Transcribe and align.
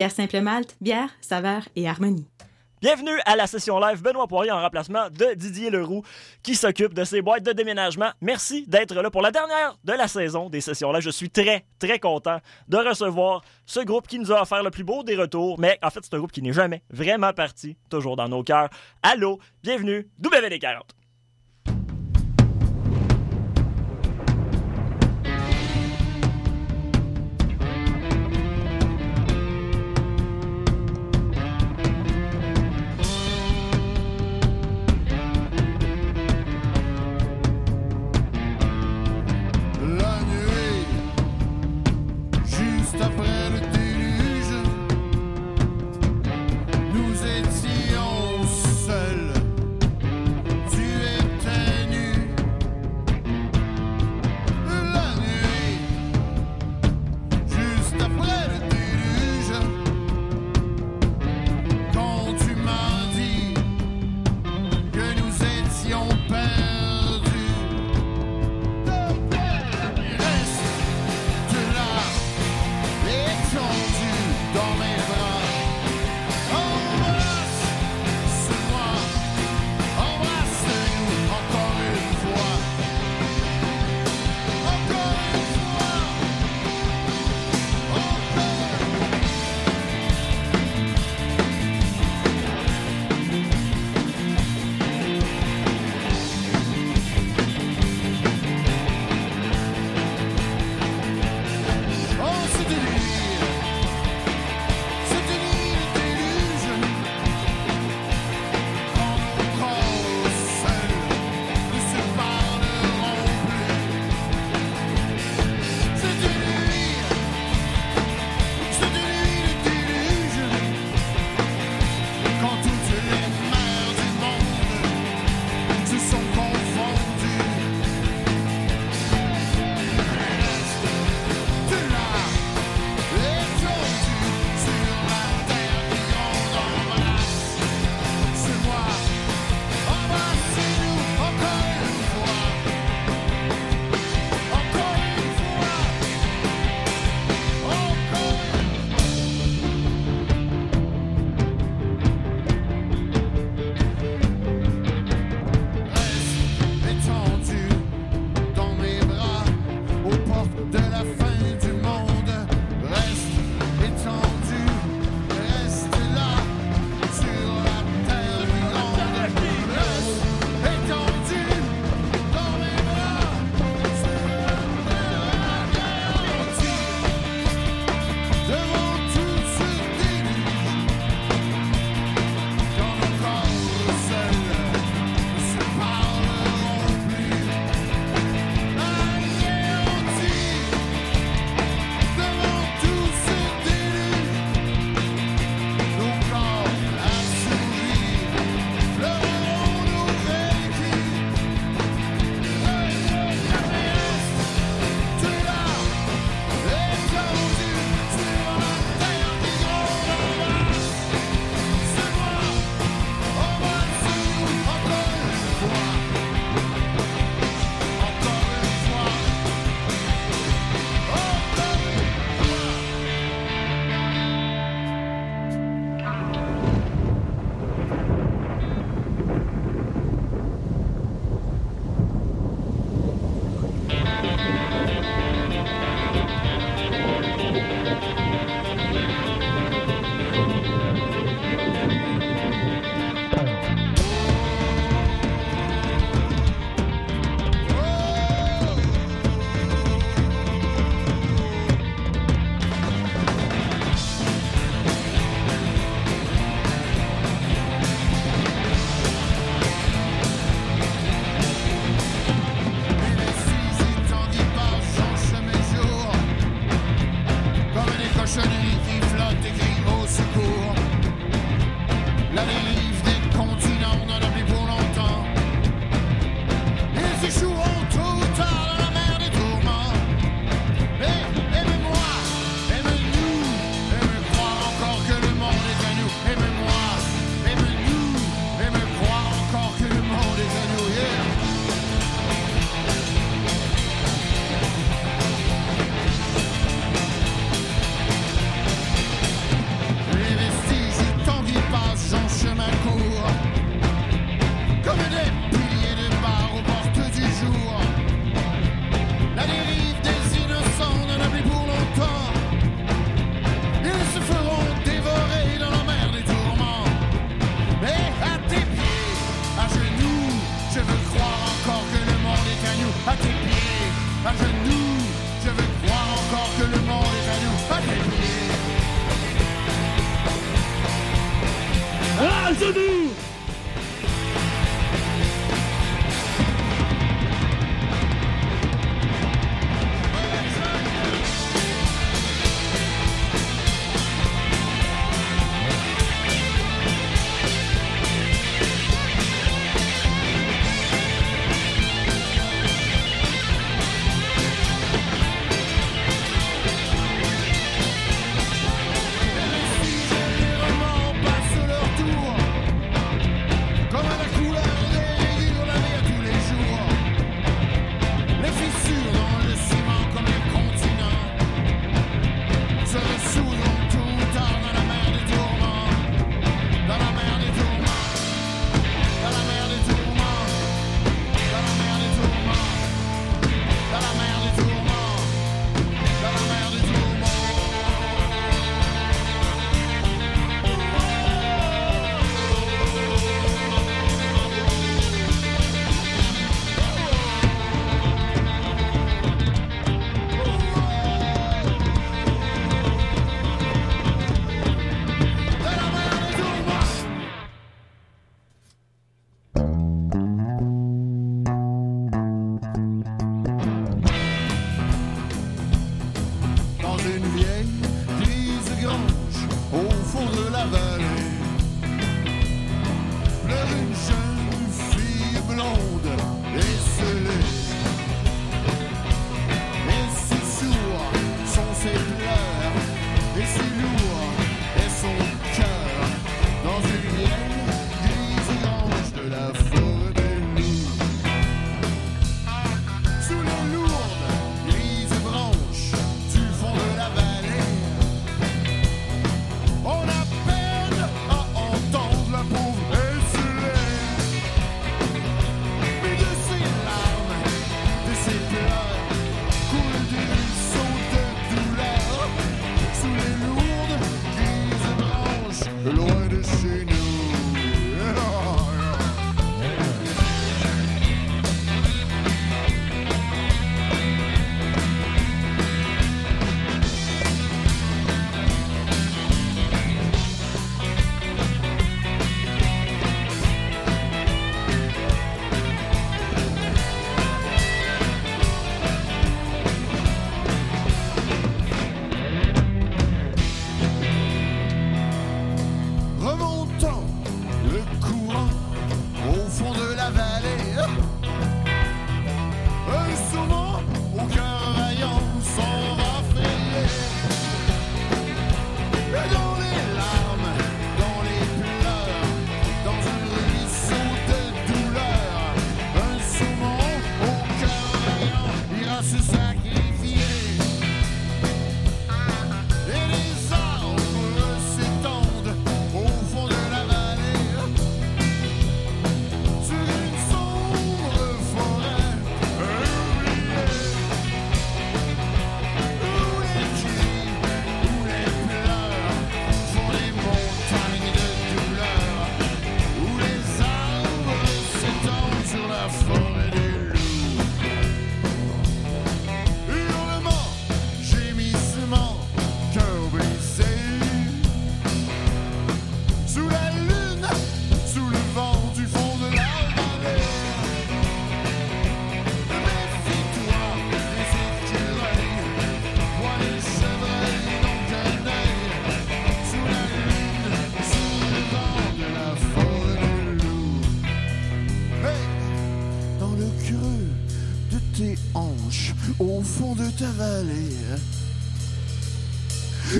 Bière 0.00 0.12
Simple 0.12 0.40
Malte, 0.42 0.76
bière, 0.80 1.10
saveur 1.20 1.68
et 1.74 1.88
harmonie. 1.88 2.28
Bienvenue 2.80 3.18
à 3.26 3.34
la 3.34 3.48
session 3.48 3.80
live 3.80 4.00
Benoît 4.00 4.28
Poirier 4.28 4.52
en 4.52 4.60
remplacement 4.60 5.10
de 5.10 5.34
Didier 5.34 5.70
Leroux 5.70 6.04
qui 6.44 6.54
s'occupe 6.54 6.94
de 6.94 7.02
ses 7.02 7.20
boîtes 7.20 7.42
de 7.42 7.50
déménagement. 7.50 8.12
Merci 8.20 8.64
d'être 8.68 8.94
là 8.94 9.10
pour 9.10 9.22
la 9.22 9.32
dernière 9.32 9.76
de 9.82 9.92
la 9.92 10.06
saison 10.06 10.50
des 10.50 10.60
sessions 10.60 10.92
live. 10.92 11.02
Je 11.02 11.10
suis 11.10 11.30
très, 11.30 11.64
très 11.80 11.98
content 11.98 12.38
de 12.68 12.76
recevoir 12.76 13.42
ce 13.66 13.80
groupe 13.80 14.06
qui 14.06 14.20
nous 14.20 14.30
a 14.30 14.40
offert 14.40 14.62
le 14.62 14.70
plus 14.70 14.84
beau 14.84 15.02
des 15.02 15.16
retours, 15.16 15.58
mais 15.58 15.80
en 15.82 15.90
fait, 15.90 15.98
c'est 16.04 16.14
un 16.14 16.18
groupe 16.18 16.30
qui 16.30 16.42
n'est 16.42 16.52
jamais 16.52 16.84
vraiment 16.90 17.32
parti, 17.32 17.76
toujours 17.90 18.14
dans 18.14 18.28
nos 18.28 18.44
cœurs. 18.44 18.68
Allô, 19.02 19.40
bienvenue, 19.64 20.08
WD40. 20.22 20.82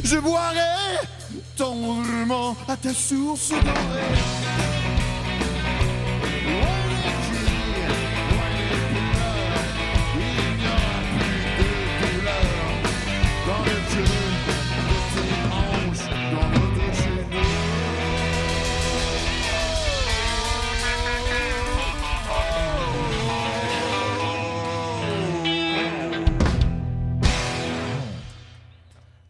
Je 0.05 0.17
boirai 0.19 0.59
tendrement 1.57 2.57
à 2.69 2.76
ta 2.76 2.93
source 2.95 3.50
dorée. 3.50 4.38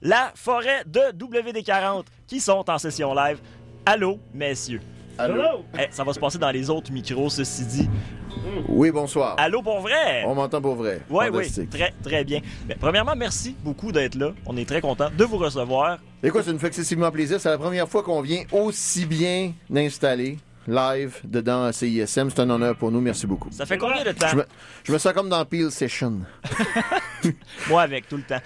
La 0.09 0.33
forêt 0.35 0.85
de 0.87 1.01
WD40 1.19 2.05
qui 2.27 2.41
sont 2.41 2.65
en 2.67 2.79
session 2.79 3.15
live. 3.15 3.41
Allô, 3.85 4.19
messieurs. 4.33 4.81
Allô? 5.19 5.67
Eh, 5.79 5.89
ça 5.91 6.03
va 6.03 6.15
se 6.15 6.19
passer 6.19 6.39
dans 6.39 6.51
les 6.51 6.71
autres 6.71 6.91
micros, 6.91 7.29
ceci 7.29 7.67
dit. 7.67 7.91
Oui, 8.71 8.91
bonsoir. 8.91 9.35
Allô 9.37 9.61
pour 9.61 9.81
vrai? 9.81 10.25
On 10.25 10.35
m'entend 10.35 10.63
pour 10.63 10.77
vrai. 10.77 11.03
Oui, 11.11 11.27
oui, 11.31 11.69
très, 11.71 11.93
très 12.03 12.25
bien. 12.25 12.41
Premièrement, 12.81 13.15
merci 13.15 13.55
beaucoup 13.63 13.93
d'être 13.93 14.15
là. 14.15 14.33
On 14.47 14.57
est 14.57 14.67
très 14.67 14.81
content 14.81 15.11
de 15.15 15.25
vous 15.25 15.37
recevoir. 15.37 15.99
Écoute, 16.23 16.45
ça 16.45 16.55
nous 16.55 16.59
fait 16.59 16.69
excessivement 16.69 17.11
plaisir. 17.11 17.39
C'est 17.39 17.51
la 17.51 17.59
première 17.59 17.87
fois 17.87 18.03
qu'on 18.03 18.23
vient 18.23 18.45
aussi 18.51 19.05
bien 19.05 19.53
installé, 19.77 20.39
live, 20.67 21.21
dedans 21.23 21.65
à 21.65 21.73
CISM. 21.75 22.31
C'est 22.31 22.41
un 22.41 22.49
honneur 22.49 22.77
pour 22.77 22.91
nous. 22.91 23.03
Merci 23.03 23.27
beaucoup. 23.27 23.51
Ça 23.53 23.67
fait 23.67 23.77
combien 23.77 24.03
de 24.05 24.13
temps? 24.13 24.29
Je 24.29 24.37
me, 24.37 24.45
je 24.85 24.91
me 24.91 24.97
sens 24.97 25.13
comme 25.13 25.29
dans 25.29 25.45
Peel 25.45 25.71
Session. 25.71 26.21
Moi 27.69 27.83
avec, 27.83 28.09
tout 28.09 28.17
le 28.17 28.23
temps. 28.23 28.41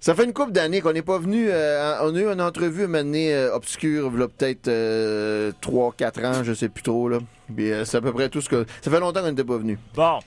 Ça 0.00 0.14
fait 0.14 0.24
une 0.24 0.32
couple 0.32 0.52
d'années 0.52 0.80
qu'on 0.80 0.94
n'est 0.94 1.02
pas 1.02 1.18
venu. 1.18 1.48
euh, 1.50 1.94
on 2.02 2.14
a 2.14 2.18
eu 2.18 2.26
une 2.26 2.40
entrevue 2.40 2.86
une 2.86 2.94
année 2.94 3.34
euh, 3.34 3.54
obscure, 3.54 4.10
là, 4.12 4.28
peut-être 4.28 4.70
3-4 5.60 6.26
ans, 6.26 6.42
je 6.42 6.54
sais 6.54 6.70
plus 6.70 6.82
trop. 6.82 7.08
Là. 7.08 7.18
Puis, 7.54 7.70
euh, 7.70 7.84
c'est 7.84 7.98
à 7.98 8.00
peu 8.00 8.12
près 8.12 8.30
tout 8.30 8.40
ce 8.40 8.48
que. 8.48 8.64
Ça 8.80 8.90
fait 8.90 8.98
longtemps 9.00 9.20
qu'on 9.20 9.28
n'était 9.28 9.44
pas 9.44 9.58
venu. 9.58 9.78
Bon. 9.94 10.20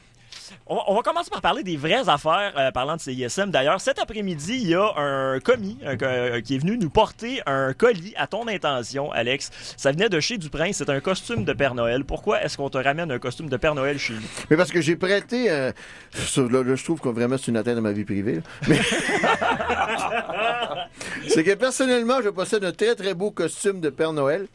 On 0.67 0.95
va, 0.95 1.01
commencer 1.01 1.29
par 1.29 1.41
parler 1.41 1.63
des 1.63 1.77
vraies 1.77 2.07
affaires, 2.07 2.53
euh, 2.57 2.72
parlant 2.72 2.95
de 2.95 3.01
CISM. 3.01 3.51
D'ailleurs, 3.51 3.81
cet 3.81 4.00
après-midi, 4.00 4.60
il 4.62 4.69
y 4.69 4.75
a 4.75 4.93
un 4.95 5.39
commis 5.39 5.77
euh, 5.83 6.41
qui 6.41 6.55
est 6.55 6.57
venu 6.57 6.77
nous 6.77 6.89
porter 6.89 7.41
un 7.45 7.74
colis 7.74 8.13
à 8.15 8.27
ton 8.27 8.48
intention, 8.48 9.12
Alex. 9.12 9.51
Ça 9.77 9.91
venait 9.91 10.10
de 10.10 10.19
chez 10.19 10.38
Duprince. 10.38 10.77
C'est 10.77 10.89
un 10.89 11.00
costume 11.00 11.43
de 11.43 11.53
Père 11.53 11.75
Noël. 11.75 12.05
Pourquoi 12.05 12.41
est-ce 12.43 12.57
qu'on 12.57 12.69
te 12.69 12.77
ramène 12.77 13.12
un 13.12 13.19
costume 13.19 13.50
de 13.50 13.57
Père 13.57 13.75
Noël 13.75 14.00
chez 14.00 14.13
nous? 14.13 14.22
Mais 14.50 14.57
parce 14.57 14.72
que 14.72 14.81
j'ai 14.81 14.95
prêté. 14.95 15.51
euh, 15.51 15.72
là, 16.38 16.75
je 16.75 16.83
trouve 16.83 17.00
que 17.00 17.10
vraiment 17.10 17.38
c'est 17.38 17.48
une 17.48 17.57
atteinte 17.57 17.77
à 17.77 17.81
ma 17.81 17.91
vie 17.91 18.05
privée. 18.05 18.41
c'est 21.27 21.43
que 21.43 21.53
personnellement, 21.55 22.22
je 22.24 22.29
possède 22.29 22.63
un 22.63 22.72
très 22.72 22.95
très 22.95 23.13
beau 23.13 23.31
costume 23.31 23.81
de 23.81 23.89
Père 23.89 24.13
Noël. 24.13 24.48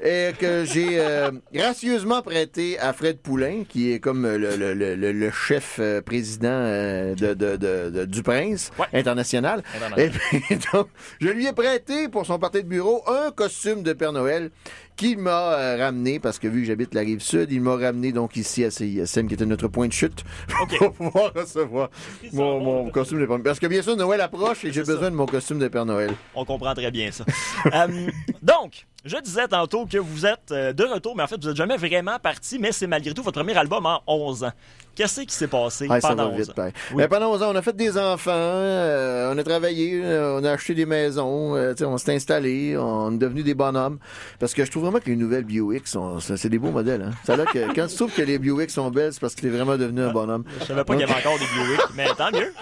Et 0.00 0.30
que 0.38 0.64
j'ai 0.64 1.00
euh, 1.00 1.30
gracieusement 1.52 2.22
prêté 2.22 2.78
à 2.78 2.92
Fred 2.92 3.18
Poulain, 3.18 3.64
qui 3.68 3.92
est 3.92 3.98
comme 3.98 4.26
le, 4.26 4.56
le- 4.56 4.74
le- 4.74 4.94
le- 5.12 5.30
chef 5.32 5.78
euh, 5.80 6.00
président 6.00 6.48
euh, 6.50 7.14
de, 7.16 7.34
de- 7.34 7.56
de- 7.56 8.04
du 8.04 8.22
Prince 8.22 8.70
Ouais. 8.78 8.86
international. 8.92 9.62
Et 9.96 10.08
puis, 10.10 10.42
donc, 10.72 10.88
je 11.20 11.28
lui 11.28 11.46
ai 11.46 11.52
prêté 11.52 12.08
pour 12.08 12.24
son 12.26 12.38
parti 12.38 12.62
de 12.62 12.68
bureau 12.68 13.02
un 13.08 13.32
costume 13.32 13.82
de 13.82 13.92
Père 13.92 14.12
Noël 14.12 14.50
qu'il 14.98 15.18
m'a 15.18 15.54
euh, 15.54 15.76
ramené, 15.78 16.18
parce 16.18 16.38
que 16.38 16.48
vu 16.48 16.62
que 16.62 16.66
j'habite 16.66 16.92
la 16.92 17.02
rive 17.02 17.20
sud, 17.20 17.50
il 17.52 17.62
m'a 17.62 17.76
ramené 17.76 18.12
donc 18.12 18.36
ici 18.36 18.64
à 18.64 18.70
CISM, 18.70 19.28
qui 19.28 19.34
était 19.34 19.46
notre 19.46 19.68
point 19.68 19.86
de 19.86 19.92
chute, 19.92 20.24
pour 20.78 20.92
pouvoir 20.92 21.32
recevoir 21.34 21.88
mon, 22.32 22.60
mon 22.60 22.90
costume 22.90 23.20
de 23.20 23.26
Père 23.26 23.36
Noël. 23.36 23.44
Parce 23.44 23.60
que 23.60 23.68
bien 23.68 23.80
sûr, 23.80 23.96
Noël 23.96 24.20
approche 24.20 24.64
et 24.64 24.72
j'ai 24.72 24.82
besoin 24.82 25.10
de 25.10 25.16
mon 25.16 25.26
costume 25.26 25.60
de 25.60 25.68
Père 25.68 25.86
Noël. 25.86 26.10
On 26.34 26.44
comprend 26.44 26.74
très 26.74 26.90
bien 26.90 27.10
ça. 27.10 27.24
Euh, 27.74 28.10
donc, 28.42 28.86
je 29.04 29.16
disais 29.18 29.46
tantôt 29.46 29.86
que 29.86 29.98
vous 29.98 30.26
êtes 30.26 30.50
euh, 30.50 30.72
de 30.72 30.84
retour, 30.84 31.14
mais 31.16 31.22
en 31.22 31.26
fait, 31.26 31.40
vous 31.40 31.48
n'êtes 31.48 31.56
jamais 31.56 31.76
vraiment 31.76 32.18
parti, 32.18 32.58
mais 32.58 32.72
c'est 32.72 32.86
malgré 32.86 33.12
tout 33.14 33.22
votre 33.22 33.38
premier 33.40 33.56
album 33.56 33.86
en 33.86 34.02
11 34.06 34.44
ans. 34.44 34.52
Qu'est-ce 34.98 35.20
qui 35.20 35.32
s'est 35.32 35.46
passé? 35.46 35.86
Ah, 35.88 36.00
ça 36.00 36.08
pendant 36.08 36.24
va 36.24 36.34
11 36.34 36.40
vite, 36.40 36.58
ans? 36.58 36.70
Oui. 36.92 37.04
Pendant 37.08 37.30
11 37.30 37.42
ans, 37.44 37.52
on 37.52 37.54
a 37.54 37.62
fait 37.62 37.76
des 37.76 37.96
enfants, 37.96 38.32
euh, 38.34 39.32
on 39.32 39.38
a 39.38 39.44
travaillé, 39.44 40.00
euh, 40.02 40.40
on 40.40 40.42
a 40.42 40.50
acheté 40.50 40.74
des 40.74 40.86
maisons, 40.86 41.54
euh, 41.54 41.72
tu 41.72 41.84
on 41.84 41.96
s'est 41.98 42.16
installé, 42.16 42.76
on 42.76 43.12
est 43.12 43.18
devenu 43.18 43.44
des 43.44 43.54
bonhommes. 43.54 44.00
Parce 44.40 44.54
que 44.54 44.64
je 44.64 44.70
trouve 44.72 44.82
vraiment 44.82 44.98
que 44.98 45.08
les 45.08 45.14
nouvelles 45.14 45.44
Buick, 45.44 45.86
sont, 45.86 46.18
c'est 46.18 46.48
des 46.48 46.58
beaux 46.58 46.72
modèles. 46.72 47.02
Hein. 47.02 47.12
Ça 47.24 47.36
que 47.36 47.72
quand 47.76 47.86
tu 47.86 47.94
trouves 47.94 48.12
que 48.12 48.22
les 48.22 48.40
Buick 48.40 48.72
sont 48.72 48.90
belles, 48.90 49.12
c'est 49.12 49.20
parce 49.20 49.36
que 49.36 49.42
t'es 49.42 49.50
vraiment 49.50 49.76
devenu 49.76 50.00
un 50.00 50.10
bonhomme. 50.10 50.42
Je 50.58 50.64
savais 50.64 50.82
pas 50.82 50.96
qu'il 50.96 51.06
y 51.06 51.08
avait 51.08 51.20
encore 51.20 51.38
des 51.38 51.44
Buick, 51.44 51.80
mais 51.94 52.08
tant 52.16 52.32
mieux. 52.32 52.52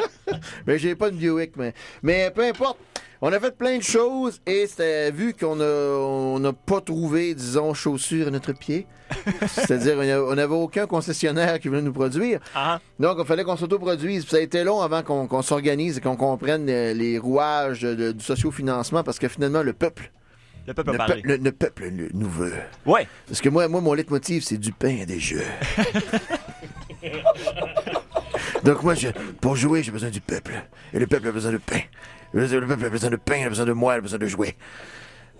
Mais 0.67 0.79
j'ai 0.79 0.95
pas 0.95 1.09
de 1.09 1.17
Buick, 1.17 1.57
mais, 1.57 1.73
mais 2.03 2.31
peu 2.35 2.45
importe. 2.45 2.77
On 3.23 3.33
a 3.33 3.41
fait 3.41 3.57
plein 3.57 3.79
de 3.79 3.83
choses 3.83 4.41
et 4.47 4.67
c'était 4.67 5.11
vu 5.11 5.33
qu'on 5.35 5.59
a 5.61 5.65
on 5.65 6.39
n'a 6.39 6.53
pas 6.53 6.81
trouvé, 6.83 7.35
disons, 7.35 7.73
chaussures 7.75 8.29
à 8.29 8.31
notre 8.31 8.53
pied. 8.53 8.87
C'est-à-dire, 9.47 9.97
on 10.29 10.35
n'avait 10.35 10.55
aucun 10.55 10.87
concessionnaire 10.87 11.59
qui 11.61 11.69
voulait 11.69 11.81
nous 11.83 11.93
produire. 11.93 12.41
Ah, 12.55 12.81
Donc, 12.99 13.17
il 13.21 13.25
fallait 13.25 13.45
qu'on 13.45 13.57
s'autoproduise. 13.57 14.25
Puis 14.25 14.31
Ça 14.33 14.37
a 14.37 14.41
été 14.41 14.65
long 14.65 14.81
avant 14.83 15.03
qu'on 15.03 15.43
s'organise 15.43 15.99
et 15.99 16.01
qu'on 16.01 16.17
comprenne 16.17 16.67
les 16.67 17.19
rouages 17.19 17.83
de- 17.83 18.13
du 18.13 18.25
sociofinancement 18.25 19.03
parce 19.03 19.19
que 19.19 19.29
finalement, 19.29 19.63
le 19.63 19.73
peuple, 19.73 20.11
le 20.67 20.75
peuple 20.75 20.91
le, 21.25 21.37
le- 21.37 21.43
le 21.45 21.53
peuple 21.53 21.85
le- 21.89 22.09
nous 22.13 22.29
veut. 22.29 22.53
Ouais. 22.85 23.07
Parce 23.29 23.41
que 23.41 23.49
moi, 23.49 23.69
moi 23.69 23.81
mon 23.81 23.95
leitmotiv, 23.95 24.43
c'est 24.43 24.59
du 24.59 24.73
pain 24.73 24.97
et 25.01 25.07
des 25.07 25.21
jeux. 25.21 25.45
Donc, 28.65 28.83
moi, 28.83 28.95
je- 28.95 29.09
pour 29.41 29.57
jouer, 29.57 29.83
j'ai 29.83 29.93
besoin 29.93 30.11
du 30.11 30.21
peuple. 30.21 30.53
Et 30.93 30.99
le 30.99 31.07
peuple 31.07 31.29
a 31.29 31.33
besoin 31.33 31.53
de 31.53 31.59
pain. 31.59 31.81
Le 32.37 32.61
le 32.61 32.67
peuple 32.67 32.85
a 32.85 32.91
besoin 32.91 33.11
de 33.11 33.17
pain, 33.17 33.37
il 33.39 33.47
a 33.47 33.49
besoin 33.49 33.65
de 33.65 33.73
moi, 33.73 33.95
il 33.95 33.99
a 33.99 34.01
besoin 34.03 34.19
de 34.19 34.27
jouer. 34.27 34.57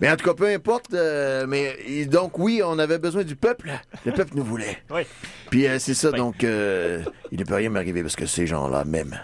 Mais 0.01 0.09
en 0.09 0.15
tout 0.15 0.25
cas, 0.25 0.33
peu 0.33 0.47
importe. 0.47 0.93
euh, 0.93 1.45
mais 1.47 1.75
et 1.87 2.05
donc, 2.05 2.37
oui, 2.39 2.61
on 2.63 2.79
avait 2.79 2.97
besoin 2.97 3.23
du 3.23 3.35
peuple. 3.35 3.71
Le 4.05 4.11
peuple 4.11 4.31
nous 4.35 4.43
voulait. 4.43 4.77
Oui. 4.89 5.01
Puis 5.51 5.67
euh, 5.67 5.77
c'est 5.79 5.93
ça, 5.93 6.11
donc, 6.11 6.43
euh, 6.43 7.03
il 7.31 7.39
ne 7.39 7.43
peut 7.43 7.55
rien 7.55 7.69
m'arriver 7.69 8.01
parce 8.01 8.15
que 8.15 8.25
ces 8.25 8.47
gens-là 8.47 8.83
m'aiment. 8.83 9.19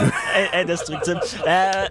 In- 0.00 0.08
Indestructible. 0.60 1.20
Euh, 1.46 1.86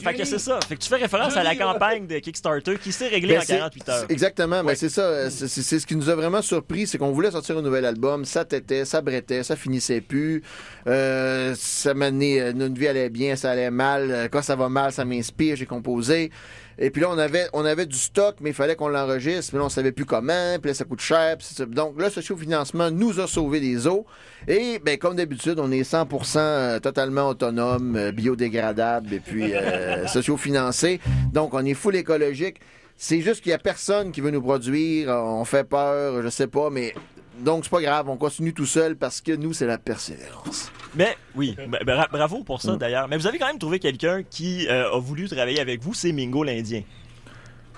fait 0.00 0.14
que 0.14 0.24
c'est 0.24 0.38
ça. 0.38 0.58
Fait 0.68 0.76
que 0.76 0.80
tu 0.82 0.88
fais 0.88 0.96
référence 0.96 1.36
à 1.36 1.42
la 1.42 1.54
campagne 1.54 2.06
de 2.06 2.18
Kickstarter 2.18 2.76
qui 2.78 2.92
s'est 2.92 3.08
réglée 3.08 3.34
Ben, 3.34 3.40
en 3.40 3.44
c'est- 3.44 3.56
48 3.58 3.88
heures. 3.88 4.04
Exactement, 4.08 4.62
mais 4.62 4.74
c'est 4.74 4.88
ça. 4.88 5.02
euh, 5.02 5.30
C'est 5.30 5.78
ce 5.78 5.86
qui 5.86 5.96
nous 5.96 6.08
a 6.10 6.14
vraiment 6.14 6.42
surpris, 6.42 6.86
c'est 6.86 6.98
qu'on 6.98 7.12
voulait 7.12 7.30
sortir 7.30 7.56
un 7.58 7.62
nouvel 7.62 7.84
album, 7.84 8.24
ça 8.24 8.44
tétait, 8.44 8.84
ça 8.84 9.00
brettait, 9.00 9.42
ça 9.42 9.56
finissait 9.56 10.00
plus. 10.00 10.42
Euh, 10.86 11.54
ça 11.56 11.94
m'amenait, 11.94 12.40
euh, 12.40 12.52
notre 12.52 12.74
vie 12.74 12.88
allait 12.88 13.10
bien, 13.10 13.36
ça 13.36 13.50
allait 13.52 13.70
mal. 13.70 14.28
Quand 14.30 14.42
ça 14.42 14.56
va 14.56 14.68
mal, 14.68 14.92
ça 14.92 15.04
m'inspire, 15.04 15.56
j'ai 15.56 15.66
composé. 15.66 16.30
Et 16.78 16.90
puis 16.90 17.00
là, 17.00 17.08
on 17.10 17.18
avait, 17.18 17.46
on 17.54 17.64
avait 17.64 17.86
du 17.86 17.96
stock, 17.96 18.36
mais 18.40 18.50
il 18.50 18.54
fallait 18.54 18.76
qu'on 18.76 18.88
l'enregistre. 18.88 19.54
Mais 19.54 19.60
là, 19.60 19.66
on 19.66 19.70
savait 19.70 19.92
plus 19.92 20.04
comment. 20.04 20.58
Puis 20.60 20.70
là, 20.70 20.74
ça 20.74 20.84
coûte 20.84 21.00
cher. 21.00 21.36
puis. 21.38 21.66
Donc, 21.66 21.94
le 21.98 22.10
sociofinancement 22.10 22.90
nous 22.90 23.18
a 23.20 23.26
sauvé 23.26 23.60
des 23.60 23.86
eaux. 23.86 24.04
Et, 24.46 24.78
ben, 24.84 24.98
comme 24.98 25.16
d'habitude, 25.16 25.58
on 25.58 25.70
est 25.72 25.90
100% 25.90 26.38
euh, 26.38 26.78
totalement 26.78 27.28
autonome, 27.28 27.96
euh, 27.96 28.12
biodégradable 28.12 29.14
et 29.14 29.20
puis 29.20 29.54
euh, 29.54 30.06
sociofinancé. 30.08 31.00
Donc, 31.32 31.54
on 31.54 31.64
est 31.64 31.74
full 31.74 31.96
écologique. 31.96 32.60
C'est 32.98 33.20
juste 33.20 33.42
qu'il 33.42 33.50
y 33.50 33.54
a 33.54 33.58
personne 33.58 34.12
qui 34.12 34.20
veut 34.20 34.30
nous 34.30 34.42
produire. 34.42 35.08
On 35.08 35.44
fait 35.44 35.64
peur, 35.64 36.22
je 36.22 36.28
sais 36.28 36.46
pas, 36.46 36.70
mais 36.70 36.94
donc 37.38 37.64
c'est 37.64 37.70
pas 37.70 37.80
grave. 37.82 38.08
On 38.08 38.16
continue 38.16 38.52
tout 38.54 38.66
seul 38.66 38.96
parce 38.96 39.20
que 39.20 39.32
nous, 39.32 39.52
c'est 39.52 39.66
la 39.66 39.78
persévérance. 39.78 40.70
Mais 40.94 41.16
oui, 41.34 41.56
bra- 41.84 42.08
bravo 42.10 42.42
pour 42.44 42.56
Mm. 42.56 42.60
ça 42.60 42.76
d'ailleurs. 42.76 43.08
Mais 43.08 43.16
vous 43.16 43.26
avez 43.26 43.38
quand 43.38 43.46
même 43.46 43.58
trouvé 43.58 43.78
quelqu'un 43.78 44.22
qui 44.22 44.66
euh, 44.68 44.92
a 44.94 44.98
voulu 44.98 45.28
travailler 45.28 45.60
avec 45.60 45.82
vous, 45.82 45.94
c'est 45.94 46.12
Mingo 46.12 46.42
l'Indien. 46.42 46.82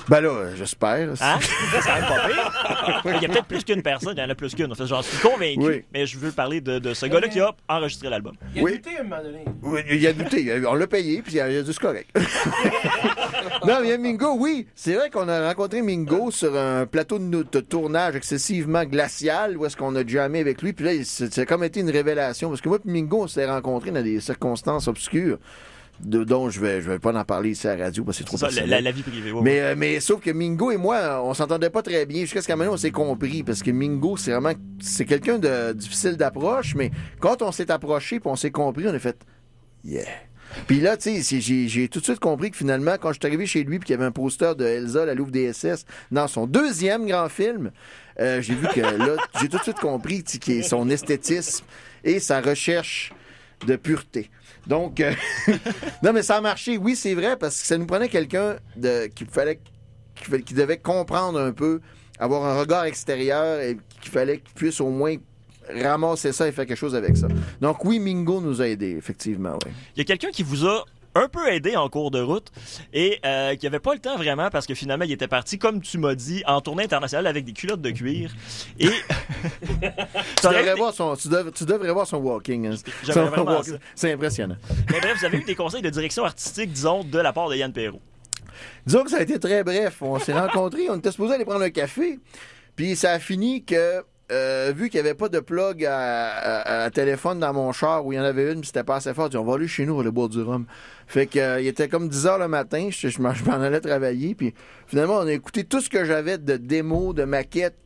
Ben 0.09 0.21
là, 0.21 0.28
euh, 0.28 0.57
j'espère. 0.57 1.11
Hein? 1.11 1.17
Ça, 1.17 1.38
c'est 1.40 1.81
quand 1.87 1.95
même 1.95 2.07
pas 2.07 2.28
pire. 2.28 3.02
Il 3.17 3.23
y 3.23 3.26
a 3.26 3.28
peut-être 3.28 3.47
plus 3.47 3.64
qu'une 3.64 3.83
personne, 3.83 4.14
il 4.17 4.21
y 4.21 4.25
en 4.25 4.31
a 4.31 4.35
plus 4.35 4.55
qu'une. 4.55 4.73
En 4.73 4.75
fait, 4.75 4.87
j'en 4.87 5.02
suis 5.02 5.19
convaincu, 5.19 5.59
Oui. 5.61 5.85
mais 5.93 6.07
je 6.07 6.19
veux 6.19 6.33
parler 6.33 6.61
de, 6.61 6.78
de 6.78 6.95
ce 6.95 7.07
gars-là 7.07 7.28
qui 7.28 7.40
a 7.40 7.55
enregistré 7.69 8.09
l'album. 8.09 8.35
Il 8.55 8.61
a 8.61 8.64
Oui. 8.64 8.73
douté 8.76 8.97
à 8.97 9.00
un 9.00 9.05
moment 9.05 9.23
donné. 9.23 9.45
Oui, 9.62 9.81
il 9.90 10.07
a 10.07 10.12
douté. 10.12 10.62
On 10.67 10.75
l'a 10.75 10.87
payé, 10.87 11.21
puis 11.23 11.35
il 11.35 11.40
a, 11.40 11.50
il 11.50 11.59
a 11.59 11.62
dit 11.62 11.73
c'est 11.73 11.81
correct. 11.81 12.09
non, 13.67 13.81
mais 13.83 13.99
Mingo, 13.99 14.35
oui. 14.38 14.67
C'est 14.75 14.95
vrai 14.95 15.11
qu'on 15.11 15.28
a 15.28 15.47
rencontré 15.49 15.83
Mingo 15.83 16.31
sur 16.31 16.57
un 16.57 16.87
plateau 16.87 17.19
de, 17.19 17.43
tournage 17.61 18.17
excessivement 18.17 18.85
glacial, 18.85 19.57
où 19.57 19.67
est-ce 19.67 19.76
qu'on 19.76 19.95
a 19.97 20.07
jamais 20.07 20.40
avec 20.40 20.62
lui. 20.62 20.73
Puis 20.73 20.85
là, 20.85 20.93
c'est 21.05 21.47
comme 21.47 21.64
été 21.64 21.81
une 21.81 21.90
révélation. 21.90 22.49
Parce 22.49 22.61
que 22.61 22.69
moi 22.69 22.78
et 22.85 22.90
Mingo, 22.90 23.25
on 23.25 23.28
s'est 23.28 23.47
rencontrés 23.47 23.90
dans 23.90 24.02
des 24.02 24.21
circonstances 24.21 24.88
obscures, 24.88 25.38
de, 26.00 26.25
dont 26.25 26.49
je 26.50 26.61
vais, 26.61 26.81
je 26.81 26.90
vais 26.90 26.99
pas 26.99 27.12
en 27.12 27.25
parler 27.25 27.50
ici 27.50 27.67
à 27.67 27.76
la 27.76 27.85
radio, 27.87 28.05
parce 28.05 28.19
que 28.19 28.23
c'est 28.25 28.26
trop 28.26 28.37
ça, 28.37 28.47
la, 28.47 28.52
personnel. 28.52 28.71
la- 28.71 28.81
la 28.81 28.90
vie 28.93 29.02
privée. 29.02 29.33
ouais, 29.33 29.40
Mais, 29.43 29.50
ouais. 29.50 29.61
euh, 29.61 29.75
mais 29.76 30.00
sauf 30.00 30.21
que 30.21 30.31
Mingo 30.31 30.71
et 30.71 30.76
moi, 30.76 31.23
on 31.25 31.35
s'entendait 31.35 31.71
pas 31.71 31.83
très 31.83 32.07
bien. 32.07 32.21
Jusqu'à 32.23 32.40
ce 32.43 32.47
qu'à 32.47 32.52
un 32.52 32.57
moment, 32.57 32.67
donné, 32.71 32.75
on 32.75 32.78
s'est 32.78 32.90
compris. 32.90 33.43
Parce 33.43 33.62
que 33.62 33.71
Mingo, 33.71 34.17
c'est 34.17 34.31
vraiment. 34.33 34.52
C'est 34.81 35.05
quelqu'un 35.05 35.38
de 35.38 35.73
difficile 35.73 36.17
d'approche. 36.17 36.75
Mais 36.75 36.90
quand 37.21 37.43
on 37.43 37.52
s'est 37.52 37.71
approché 37.71 38.21
puis 38.21 38.28
on 38.31 38.37
s'est 38.37 38.50
compris, 38.50 38.87
on 38.87 38.95
a 38.95 38.99
fait. 38.99 39.17
Yeah. 39.85 40.05
Puis 40.67 40.81
là, 40.81 40.97
tu 40.97 41.21
sais, 41.23 41.40
j'ai 41.40 41.69
j'ai 41.69 41.88
tout 41.88 41.99
de 42.00 42.05
suite 42.05 42.21
compris 42.21 42.50
que 42.50 42.57
finalement, 42.57 42.95
quand 42.99 43.12
je 43.12 43.19
suis 43.21 43.26
arrivé 43.26 43.45
chez 43.45 43.64
lui 43.64 43.78
puis 43.78 43.87
qu'il 43.88 43.93
y 43.95 43.97
avait 43.99 44.07
un 44.07 44.11
poster 44.12 44.57
de 44.57 44.64
Elsa, 44.64 45.05
la 45.05 45.14
Louve 45.14 45.31
des 45.31 45.52
SS, 45.52 45.85
dans 46.11 46.26
son 46.26 46.47
deuxième 46.47 47.07
grand 47.07 47.28
film, 47.28 47.71
euh, 48.19 48.40
j'ai 48.40 48.55
vu 48.55 48.67
que 48.75 48.81
là, 48.81 49.17
j'ai 49.40 49.49
tout 49.49 49.59
de 49.59 49.62
suite 49.62 49.78
compris 49.78 50.25
son 50.62 50.88
esthétisme 50.88 51.64
et 52.02 52.19
sa 52.19 52.40
recherche 52.40 53.12
de 53.67 53.76
pureté. 53.76 54.31
Donc, 54.68 55.00
euh, 55.00 55.12
non, 56.02 56.12
mais 56.12 56.22
ça 56.22 56.37
a 56.37 56.40
marché. 56.40 56.76
Oui, 56.76 56.94
c'est 56.94 57.14
vrai, 57.14 57.37
parce 57.37 57.60
que 57.60 57.66
ça 57.66 57.78
nous 57.78 57.87
prenait 57.87 58.08
quelqu'un 58.08 58.56
de 58.76 59.06
qu'il 59.06 59.26
fallait 59.26 59.60
qui 60.44 60.54
devait 60.54 60.78
comprendre 60.78 61.40
un 61.40 61.52
peu, 61.52 61.80
avoir 62.18 62.44
un 62.44 62.58
regard 62.58 62.84
extérieur 62.84 63.60
et 63.60 63.78
qu'il 64.00 64.10
fallait 64.10 64.38
qu'il 64.38 64.54
puisse 64.54 64.80
au 64.80 64.90
moins 64.90 65.14
ramasser 65.82 66.32
ça 66.32 66.48
et 66.48 66.52
faire 66.52 66.66
quelque 66.66 66.78
chose 66.78 66.94
avec 66.94 67.16
ça. 67.16 67.28
Donc 67.60 67.84
oui, 67.84 67.98
Mingo 67.98 68.40
nous 68.40 68.60
a 68.60 68.68
aidés, 68.68 68.96
effectivement. 68.96 69.58
Il 69.94 69.98
y 69.98 70.00
a 70.00 70.04
quelqu'un 70.04 70.30
qui 70.30 70.42
vous 70.42 70.66
a 70.66 70.84
un 71.18 71.28
peu 71.28 71.48
aidé 71.52 71.76
en 71.76 71.88
cours 71.88 72.10
de 72.10 72.20
route 72.20 72.50
et 72.92 73.18
euh, 73.25 73.54
qui 73.56 73.66
avait 73.66 73.78
pas 73.80 73.94
le 73.94 74.00
temps 74.00 74.16
vraiment 74.16 74.50
parce 74.50 74.66
que 74.66 74.75
finalement 74.75 75.04
il 75.04 75.12
était 75.12 75.28
parti 75.28 75.58
comme 75.58 75.80
tu 75.80 75.98
m'as 75.98 76.14
dit 76.14 76.42
en 76.46 76.60
tournée 76.60 76.84
internationale 76.84 77.26
avec 77.26 77.44
des 77.44 77.52
culottes 77.52 77.80
de 77.82 77.90
cuir 77.90 78.34
et 78.78 78.88
Tu 80.40 80.46
devrais, 80.46 80.75
voir 80.75 80.92
son, 80.94 81.16
tu, 81.16 81.28
dev- 81.28 81.52
tu 81.52 81.64
devrais 81.64 81.92
voir 81.92 82.06
son 82.06 82.18
walking. 82.18 82.66
hein. 82.66 82.75
Walking. 83.44 83.78
C'est 83.94 84.12
impressionnant. 84.12 84.56
Mais 84.90 85.00
bref, 85.00 85.18
vous 85.18 85.25
avez 85.25 85.38
eu 85.38 85.44
des 85.44 85.54
conseils 85.54 85.82
de 85.82 85.90
direction 85.90 86.25
artistique, 86.25 86.72
disons, 86.72 87.04
de 87.04 87.18
la 87.18 87.32
part 87.32 87.48
de 87.48 87.56
Yann 87.56 87.72
Perrault. 87.72 88.00
Disons 88.87 89.04
que 89.04 89.10
ça 89.10 89.18
a 89.18 89.22
été 89.22 89.38
très 89.38 89.62
bref. 89.64 89.98
On 90.00 90.18
s'est 90.18 90.32
rencontrés, 90.32 90.88
on 90.90 90.96
était 90.96 91.10
supposé 91.10 91.34
aller 91.34 91.44
prendre 91.44 91.62
un 91.62 91.70
café. 91.70 92.18
Puis 92.76 92.96
ça 92.96 93.12
a 93.12 93.18
fini 93.18 93.64
que, 93.64 94.02
euh, 94.30 94.73
vu 94.76 94.90
qu'il 94.90 95.00
n'y 95.00 95.06
avait 95.08 95.16
pas 95.16 95.28
de 95.28 95.40
plug 95.40 95.87
à, 95.87 96.90
téléphone 96.92 97.40
dans 97.40 97.52
mon 97.52 97.73
char 97.73 98.04
où 98.04 98.12
il 98.12 98.16
y 98.16 98.20
en 98.20 98.25
avait 98.25 98.52
une, 98.52 98.61
puis 98.61 98.66
c'était 98.66 98.85
pas 98.85 98.97
assez 98.97 99.14
fort, 99.14 99.30
on 99.35 99.44
va 99.44 99.54
aller 99.54 99.68
chez 99.68 99.87
nous, 99.87 99.99
aller 100.00 100.11
boire 100.11 100.28
du 100.28 100.42
rhum. 100.42 100.66
Fait 101.06 101.26
que, 101.26 101.38
euh, 101.38 101.61
il 101.61 101.66
était 101.66 101.88
comme 101.88 102.08
10 102.08 102.26
heures 102.26 102.38
le 102.38 102.49
matin, 102.49 102.88
je, 102.90 103.23
m'en 103.23 103.30
allais 103.30 103.80
travailler. 103.80 104.35
Puis 104.35 104.52
finalement, 104.87 105.16
on 105.16 105.26
a 105.26 105.32
écouté 105.32 105.64
tout 105.64 105.80
ce 105.80 105.88
que 105.88 106.04
j'avais 106.04 106.37
de 106.37 106.56
démos, 106.56 107.14
de 107.14 107.25
maquettes, 107.25 107.78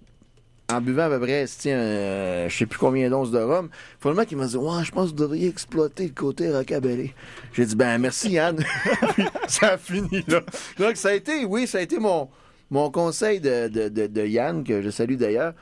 en 0.73 0.81
buvant 0.81 1.05
à 1.05 1.09
peu 1.11 1.21
près, 1.21 1.43
un, 1.43 2.49
je 2.49 2.57
sais 2.57 2.67
plus 2.67 2.79
combien 2.79 3.09
d'onces 3.09 3.31
de 3.31 3.39
rhum. 3.39 3.69
Finalement, 4.01 4.23
il 4.29 4.37
m'a 4.37 4.47
dit, 4.47 4.57
ouais, 4.57 4.85
je 4.85 4.91
pense 4.91 5.13
que 5.13 5.17
vous 5.17 5.23
devriez 5.23 5.49
exploiter 5.49 6.05
le 6.05 6.15
côté 6.15 6.51
rockabilly. 6.51 7.13
J'ai 7.53 7.67
dit, 7.67 7.77
ben, 7.77 7.99
merci, 7.99 8.31
Yann. 8.33 8.57
Puis 9.15 9.25
ça 9.47 9.75
a 9.75 9.79
fini, 9.79 10.25
là. 10.27 10.41
Donc, 10.79 10.97
ça 10.97 11.11
a 11.11 11.13
été, 11.13 11.45
oui, 11.45 11.67
ça 11.67 11.79
a 11.79 11.81
été 11.83 11.99
mon, 11.99 12.31
mon 12.71 12.91
conseil 12.91 13.41
de, 13.41 13.69
de, 13.69 13.89
de, 13.89 14.07
de 14.07 14.27
Yann, 14.27 14.65
que 14.65 14.83
je 14.83 14.91
salue 14.91 15.17
d'ailleurs. 15.17 15.55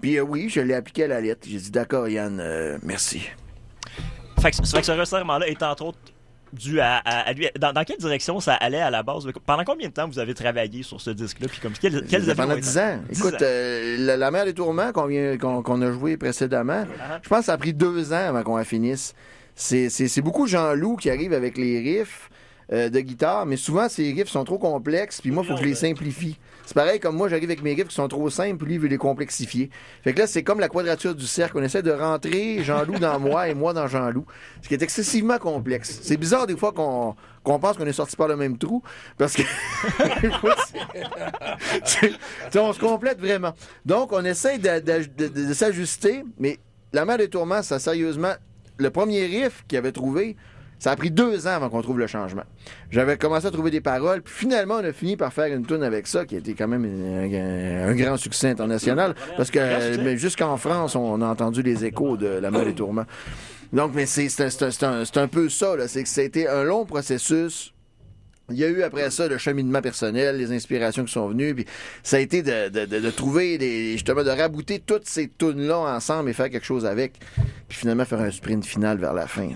Puis 0.00 0.16
euh, 0.18 0.22
oui, 0.22 0.48
je 0.48 0.60
l'ai 0.60 0.74
appliqué 0.74 1.04
à 1.04 1.08
la 1.08 1.20
lettre. 1.20 1.46
J'ai 1.48 1.58
dit, 1.58 1.70
d'accord, 1.70 2.08
Yann, 2.08 2.38
euh, 2.40 2.78
merci. 2.82 3.22
Fait 4.40 4.50
que, 4.52 4.56
fait 4.64 4.80
que 4.80 4.86
ce 4.86 4.92
resserrement-là 4.92 5.48
est 5.48 5.62
entre 5.62 5.86
autres 5.86 5.98
dû 6.52 6.80
à, 6.80 6.96
à- 6.98 7.28
à 7.28 7.32
lui. 7.32 7.48
Dans, 7.58 7.72
dans 7.72 7.84
quelle 7.84 7.98
direction 7.98 8.38
ça 8.40 8.54
allait 8.54 8.80
à 8.80 8.88
la 8.90 9.02
base? 9.02 9.26
Pendant 9.44 9.64
combien 9.64 9.88
de 9.88 9.92
temps 9.92 10.08
vous 10.08 10.18
avez 10.18 10.32
travaillé 10.32 10.82
sur 10.82 11.00
ce 11.00 11.10
disque-là? 11.10 11.48
Puis 11.48 11.60
comme, 11.60 11.74
Ça 11.74 11.80
fait 11.90 12.34
pendant 12.34 12.50
avions 12.52 12.56
10 12.62 12.78
ans. 12.78 12.98
10 13.10 13.18
Écoute, 13.18 13.34
ans. 13.34 13.38
euh, 13.42 13.96
la, 13.98 14.16
la 14.16 14.30
mer 14.30 14.44
des 14.44 14.54
tourments 14.54 14.92
qu'on 14.92 15.06
vient- 15.06 15.36
qu'on 15.36 15.62
qu'on 15.62 15.82
a 15.82 15.90
joué 15.92 16.16
précédemment, 16.16 16.84
Ah. 17.00 17.18
je 17.22 17.28
pense 17.28 17.40
que 17.40 17.44
ça 17.46 17.52
a 17.54 17.58
pris 17.58 17.74
deux 17.74 18.12
ans 18.12 18.28
avant 18.28 18.42
qu'on 18.44 18.56
la 18.56 18.64
finisse. 18.64 19.14
C'est 19.56 19.90
c'est- 19.90 20.08
c'est 20.08 20.22
beaucoup 20.22 20.46
Jean-Loup 20.46 20.96
qui 20.96 21.10
arrive 21.10 21.32
avec 21.34 21.58
les 21.58 21.80
riffs 21.80 22.30
euh, 22.72 22.88
de 22.88 23.00
guitare, 23.00 23.44
mais 23.44 23.56
souvent 23.56 23.88
ces 23.88 24.12
riffs 24.12 24.28
sont 24.28 24.44
trop 24.44 24.58
complexes, 24.58 25.20
puis 25.20 25.30
moi, 25.32 25.42
il 25.42 25.48
faut 25.48 25.54
que 25.56 25.60
je 25.62 25.66
les 25.66 25.74
simplifie. 25.74 26.38
C'est 26.68 26.74
pareil 26.74 27.00
comme 27.00 27.16
moi, 27.16 27.30
j'arrive 27.30 27.48
avec 27.48 27.62
mes 27.62 27.72
riffs 27.72 27.88
qui 27.88 27.94
sont 27.94 28.08
trop 28.08 28.28
simples, 28.28 28.58
puis 28.58 28.66
lui, 28.66 28.74
il 28.74 28.80
veut 28.80 28.88
les 28.88 28.98
complexifier. 28.98 29.70
Fait 30.04 30.12
que 30.12 30.18
là, 30.18 30.26
c'est 30.26 30.42
comme 30.42 30.60
la 30.60 30.68
quadrature 30.68 31.14
du 31.14 31.26
cercle. 31.26 31.56
On 31.56 31.62
essaie 31.62 31.80
de 31.80 31.90
rentrer 31.90 32.62
Jean-Loup 32.62 32.98
dans 32.98 33.18
moi 33.18 33.48
et 33.48 33.54
moi 33.54 33.72
dans 33.72 33.86
Jean-Loup, 33.86 34.26
ce 34.60 34.68
qui 34.68 34.74
est 34.74 34.82
excessivement 34.82 35.38
complexe. 35.38 36.00
C'est 36.02 36.18
bizarre 36.18 36.46
des 36.46 36.58
fois 36.58 36.72
qu'on 36.72 37.16
pense 37.58 37.78
qu'on 37.78 37.86
est 37.86 37.94
sorti 37.94 38.16
par 38.16 38.28
le 38.28 38.36
même 38.36 38.58
trou, 38.58 38.82
parce 39.16 39.32
que... 39.32 39.40
On 42.58 42.72
se 42.74 42.80
complète 42.80 43.18
vraiment. 43.18 43.54
Donc, 43.86 44.12
on 44.12 44.22
essaie 44.26 44.58
de 44.58 45.54
s'ajuster, 45.54 46.22
mais 46.38 46.58
la 46.92 47.06
mer 47.06 47.16
des 47.16 47.30
tourments, 47.30 47.62
ça, 47.62 47.78
sérieusement, 47.78 48.34
le 48.76 48.90
premier 48.90 49.24
riff 49.24 49.64
qu'il 49.66 49.78
avait 49.78 49.92
trouvé, 49.92 50.36
ça 50.78 50.92
a 50.92 50.96
pris 50.96 51.10
deux 51.10 51.46
ans 51.46 51.50
avant 51.52 51.68
qu'on 51.70 51.82
trouve 51.82 51.98
le 51.98 52.06
changement. 52.06 52.44
J'avais 52.90 53.16
commencé 53.16 53.46
à 53.46 53.50
trouver 53.50 53.70
des 53.70 53.80
paroles, 53.80 54.22
puis 54.22 54.32
finalement, 54.34 54.76
on 54.76 54.84
a 54.84 54.92
fini 54.92 55.16
par 55.16 55.32
faire 55.32 55.46
une 55.54 55.66
tune 55.66 55.82
avec 55.82 56.06
ça, 56.06 56.24
qui 56.24 56.36
a 56.36 56.38
été 56.38 56.54
quand 56.54 56.68
même 56.68 56.84
un, 56.84 57.88
un 57.88 57.94
grand 57.94 58.16
succès 58.16 58.48
international, 58.50 59.14
parce 59.36 59.50
que 59.50 60.16
jusqu'en 60.16 60.56
France, 60.56 60.94
on 60.96 61.20
a 61.22 61.26
entendu 61.26 61.62
les 61.62 61.84
échos 61.84 62.16
de 62.16 62.26
la 62.28 62.50
mer 62.50 62.64
des 62.64 62.74
tourments. 62.74 63.06
Donc, 63.72 63.92
mais 63.94 64.06
c'est 64.06 64.28
c'est 64.28 64.44
un, 64.62 65.04
c'est 65.04 65.16
un- 65.18 65.28
peu 65.28 65.48
ça, 65.48 65.76
là. 65.76 65.88
c'est 65.88 66.02
que 66.02 66.08
ça 66.08 66.22
a 66.22 66.24
été 66.24 66.48
un 66.48 66.62
long 66.64 66.84
processus 66.86 67.74
il 68.50 68.56
y 68.56 68.64
a 68.64 68.68
eu 68.68 68.82
après 68.82 69.10
ça 69.10 69.28
le 69.28 69.36
cheminement 69.36 69.82
personnel, 69.82 70.38
les 70.38 70.52
inspirations 70.52 71.04
qui 71.04 71.12
sont 71.12 71.28
venues, 71.28 71.54
puis 71.54 71.66
ça 72.02 72.16
a 72.16 72.20
été 72.20 72.42
de, 72.42 72.70
de- 72.70 72.86
de- 72.86 72.98
de 73.00 73.10
trouver, 73.10 73.58
des, 73.58 73.92
justement, 73.92 74.24
de 74.24 74.30
rabouter 74.30 74.78
toutes 74.78 75.06
ces 75.06 75.28
tunes-là 75.28 75.76
ensemble 75.94 76.30
et 76.30 76.32
faire 76.32 76.48
quelque 76.48 76.64
chose 76.64 76.86
avec, 76.86 77.18
puis 77.68 77.76
finalement 77.76 78.06
faire 78.06 78.20
un 78.22 78.30
sprint 78.30 78.64
final 78.64 78.96
vers 78.96 79.12
la 79.12 79.26
fin. 79.26 79.48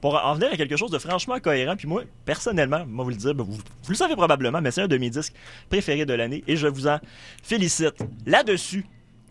Pour 0.00 0.14
en 0.14 0.34
venir 0.34 0.50
à 0.52 0.56
quelque 0.56 0.76
chose 0.76 0.90
de 0.90 0.98
franchement 0.98 1.38
cohérent, 1.40 1.76
puis 1.76 1.88
moi, 1.88 2.02
personnellement, 2.24 2.84
moi 2.86 3.04
vous 3.04 3.10
le 3.10 3.16
dire, 3.16 3.34
ben, 3.34 3.44
vous, 3.44 3.54
vous 3.54 3.90
le 3.90 3.94
savez 3.94 4.14
probablement, 4.14 4.60
mais 4.60 4.70
c'est 4.70 4.82
un 4.82 4.88
de 4.88 4.98
mes 4.98 5.10
disques 5.10 5.34
préférés 5.68 6.04
de 6.04 6.14
l'année 6.14 6.44
et 6.46 6.56
je 6.56 6.66
vous 6.68 6.86
en 6.86 6.98
félicite. 7.42 7.96
Là-dessus, 8.26 8.84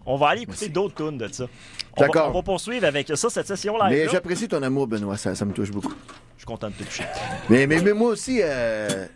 on 0.05 0.17
va 0.17 0.29
aller 0.29 0.41
écouter 0.41 0.69
d'autres 0.69 0.95
tunes 0.95 1.17
de 1.17 1.27
ça. 1.31 1.45
On 1.97 2.01
D'accord. 2.01 2.29
on 2.29 2.33
va 2.33 2.41
poursuivre 2.41 2.85
avec 2.85 3.11
ça, 3.15 3.29
cette 3.29 3.47
session 3.47 3.77
live. 3.77 3.89
Mais 3.89 4.09
j'apprécie 4.09 4.47
ton 4.47 4.61
amour, 4.61 4.87
Benoît, 4.87 5.17
ça, 5.17 5.33
ça 5.35 5.45
me 5.45 5.53
touche 5.53 5.71
beaucoup. 5.71 5.93
Je 6.35 6.41
suis 6.41 6.45
content 6.45 6.69
de 6.69 6.73
te 6.73 6.83
toucher. 6.83 7.05
Mais, 7.49 7.65
mais, 7.67 7.81
mais 7.81 7.93
moi 7.93 8.09
aussi, 8.09 8.39
euh, 8.41 9.07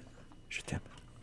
je 0.49 0.61
t'aime. 0.61 0.79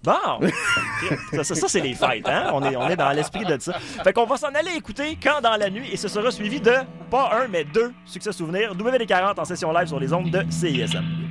Bon! 0.07 1.43
Ça, 1.43 1.69
c'est 1.69 1.81
les 1.81 1.95
fêtes, 1.95 2.29
hein? 2.29 2.51
On 2.55 2.63
est, 2.63 2.77
on 2.77 2.89
est 2.89 2.97
dans 2.97 3.11
l'esprit 3.11 3.45
de 3.45 3.59
ça. 3.59 3.73
Fait 4.05 4.13
qu'on 4.13 4.25
va 4.25 4.37
s'en 4.37 4.55
aller 4.55 4.77
écouter 4.77 5.19
Quand 5.21 5.41
dans 5.43 5.57
la 5.57 5.69
nuit 5.69 5.89
et 5.93 5.97
ce 5.97 6.07
sera 6.07 6.31
suivi 6.31 6.61
de, 6.61 6.75
pas 7.11 7.31
un, 7.43 7.49
mais 7.49 7.65
deux 7.65 7.93
succès 8.05 8.31
souvenirs. 8.31 8.75
WD40 8.77 9.41
en 9.41 9.45
session 9.45 9.73
live 9.73 9.89
sur 9.89 9.99
les 9.99 10.13
ondes 10.13 10.31
de 10.31 10.45
CISM. 10.49 11.26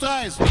11, 0.00 0.47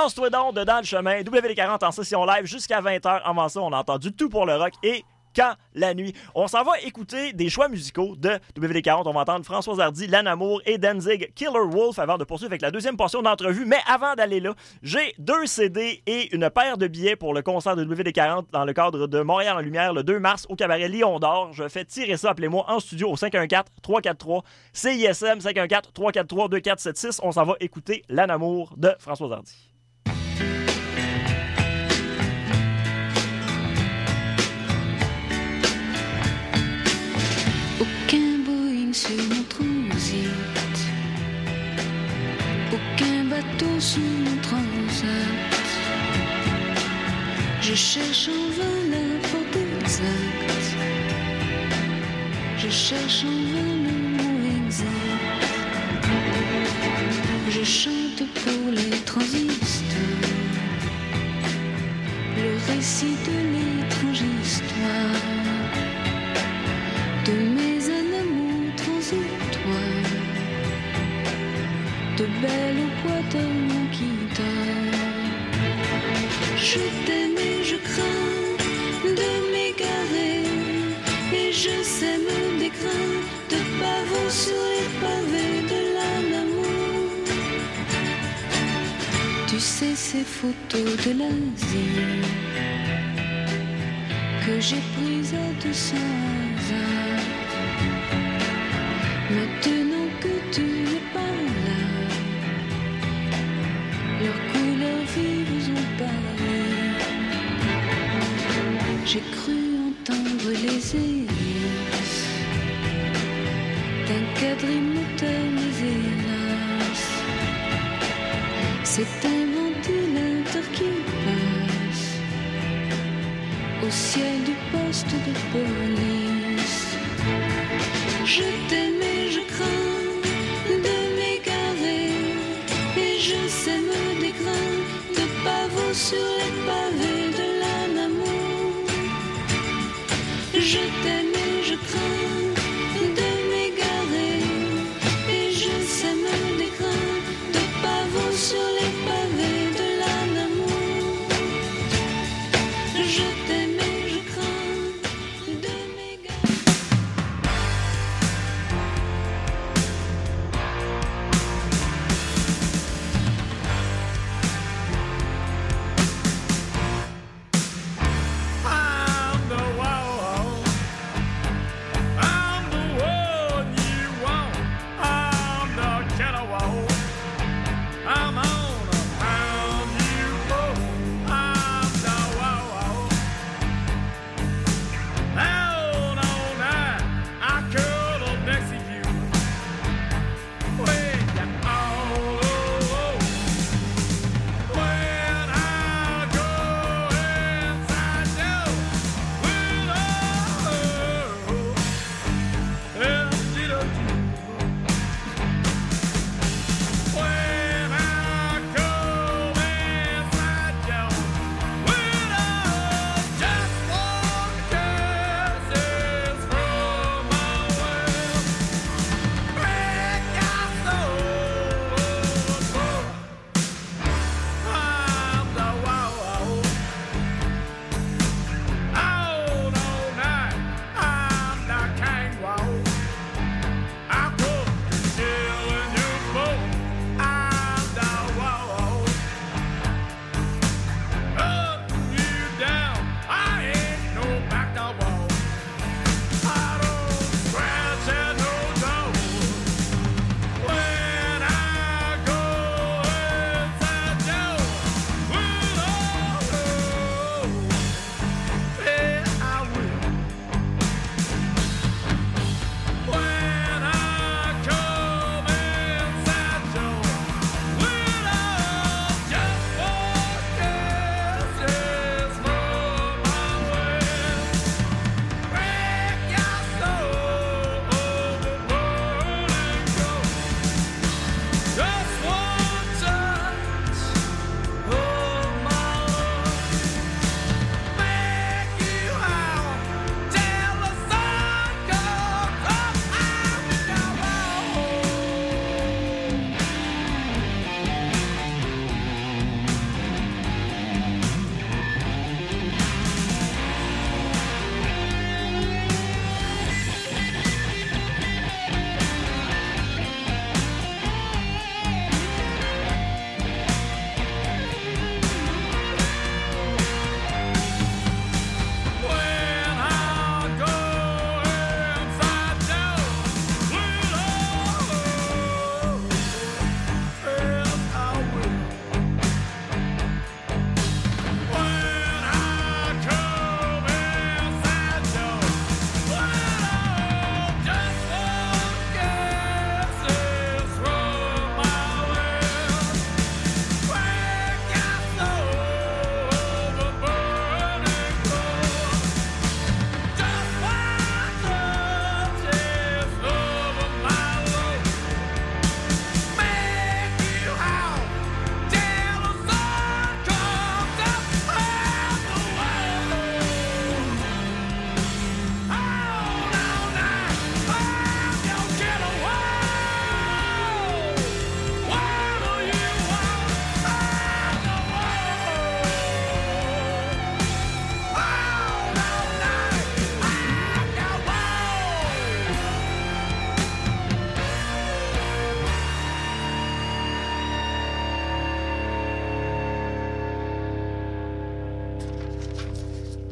Lance-toi 0.00 0.30
donc 0.30 0.54
dedans 0.54 0.78
le 0.78 0.84
chemin. 0.84 1.20
WD40 1.20 1.84
en 1.84 1.90
session 1.90 2.24
live 2.24 2.46
jusqu'à 2.46 2.80
20h. 2.80 3.20
Avant 3.22 3.50
ça, 3.50 3.60
on 3.60 3.70
a 3.70 3.76
entendu 3.76 4.14
tout 4.14 4.30
pour 4.30 4.46
le 4.46 4.56
rock 4.56 4.72
et 4.82 5.04
quand 5.36 5.52
la 5.74 5.92
nuit. 5.92 6.14
On 6.34 6.48
s'en 6.48 6.64
va 6.64 6.72
écouter 6.82 7.34
des 7.34 7.50
choix 7.50 7.68
musicaux 7.68 8.16
de 8.16 8.30
WD40. 8.58 9.02
On 9.04 9.12
va 9.12 9.20
entendre 9.20 9.44
François 9.44 9.78
Hardy, 9.78 10.06
L'Anamour 10.06 10.62
et 10.64 10.78
Danzig 10.78 11.30
Killer 11.34 11.66
Wolf 11.68 11.98
avant 11.98 12.16
de 12.16 12.24
poursuivre 12.24 12.50
avec 12.50 12.62
la 12.62 12.70
deuxième 12.70 12.96
portion 12.96 13.20
d'entrevue. 13.20 13.66
Mais 13.66 13.76
avant 13.86 14.14
d'aller 14.14 14.40
là, 14.40 14.54
j'ai 14.82 15.14
deux 15.18 15.44
CD 15.44 16.02
et 16.06 16.34
une 16.34 16.48
paire 16.48 16.78
de 16.78 16.86
billets 16.86 17.16
pour 17.16 17.34
le 17.34 17.42
concert 17.42 17.76
de 17.76 17.84
WD40 17.84 18.46
dans 18.52 18.64
le 18.64 18.72
cadre 18.72 19.06
de 19.06 19.20
Montréal 19.20 19.58
en 19.58 19.60
Lumière 19.60 19.92
le 19.92 20.02
2 20.02 20.18
mars 20.18 20.46
au 20.48 20.56
cabaret 20.56 20.88
Lion 20.88 21.18
d'Or. 21.18 21.52
Je 21.52 21.68
fais 21.68 21.84
tirer 21.84 22.16
ça, 22.16 22.30
appelez-moi 22.30 22.64
en 22.68 22.80
studio 22.80 23.10
au 23.10 23.16
514-343 23.16 24.44
CISM 24.72 25.40
514-343-2476. 25.40 27.20
On 27.22 27.32
s'en 27.32 27.44
va 27.44 27.56
écouter 27.60 28.02
L'Anamour 28.08 28.72
de 28.78 28.94
François 28.98 29.30
Hardy. 29.30 29.69
sur 39.00 39.16
mon 39.30 39.44
transit. 39.44 40.78
Aucun 42.76 43.24
bateau 43.30 43.74
sur 43.80 44.10
mon 44.24 44.36
transat. 44.42 45.60
Je 47.62 47.74
cherche 47.74 48.28
en 48.28 48.44
vain 48.56 48.78
la 48.92 49.04
porte 49.28 49.56
exacte. 49.80 50.66
Je 52.58 52.68
cherche 52.68 53.24
en 53.24 53.38
vain 53.52 53.72
le 53.86 53.96
mot 54.16 54.38
exact. 54.66 55.44
Je 57.54 57.64
chante 57.64 58.22
pour. 58.40 58.59
photos 90.40 90.96
de 91.04 91.10
l'Asie 91.18 92.22
que 94.46 94.58
j'ai 94.58 94.80
prises 94.94 95.34
à 95.34 95.62
200 95.62 95.96
ans. 95.96 97.09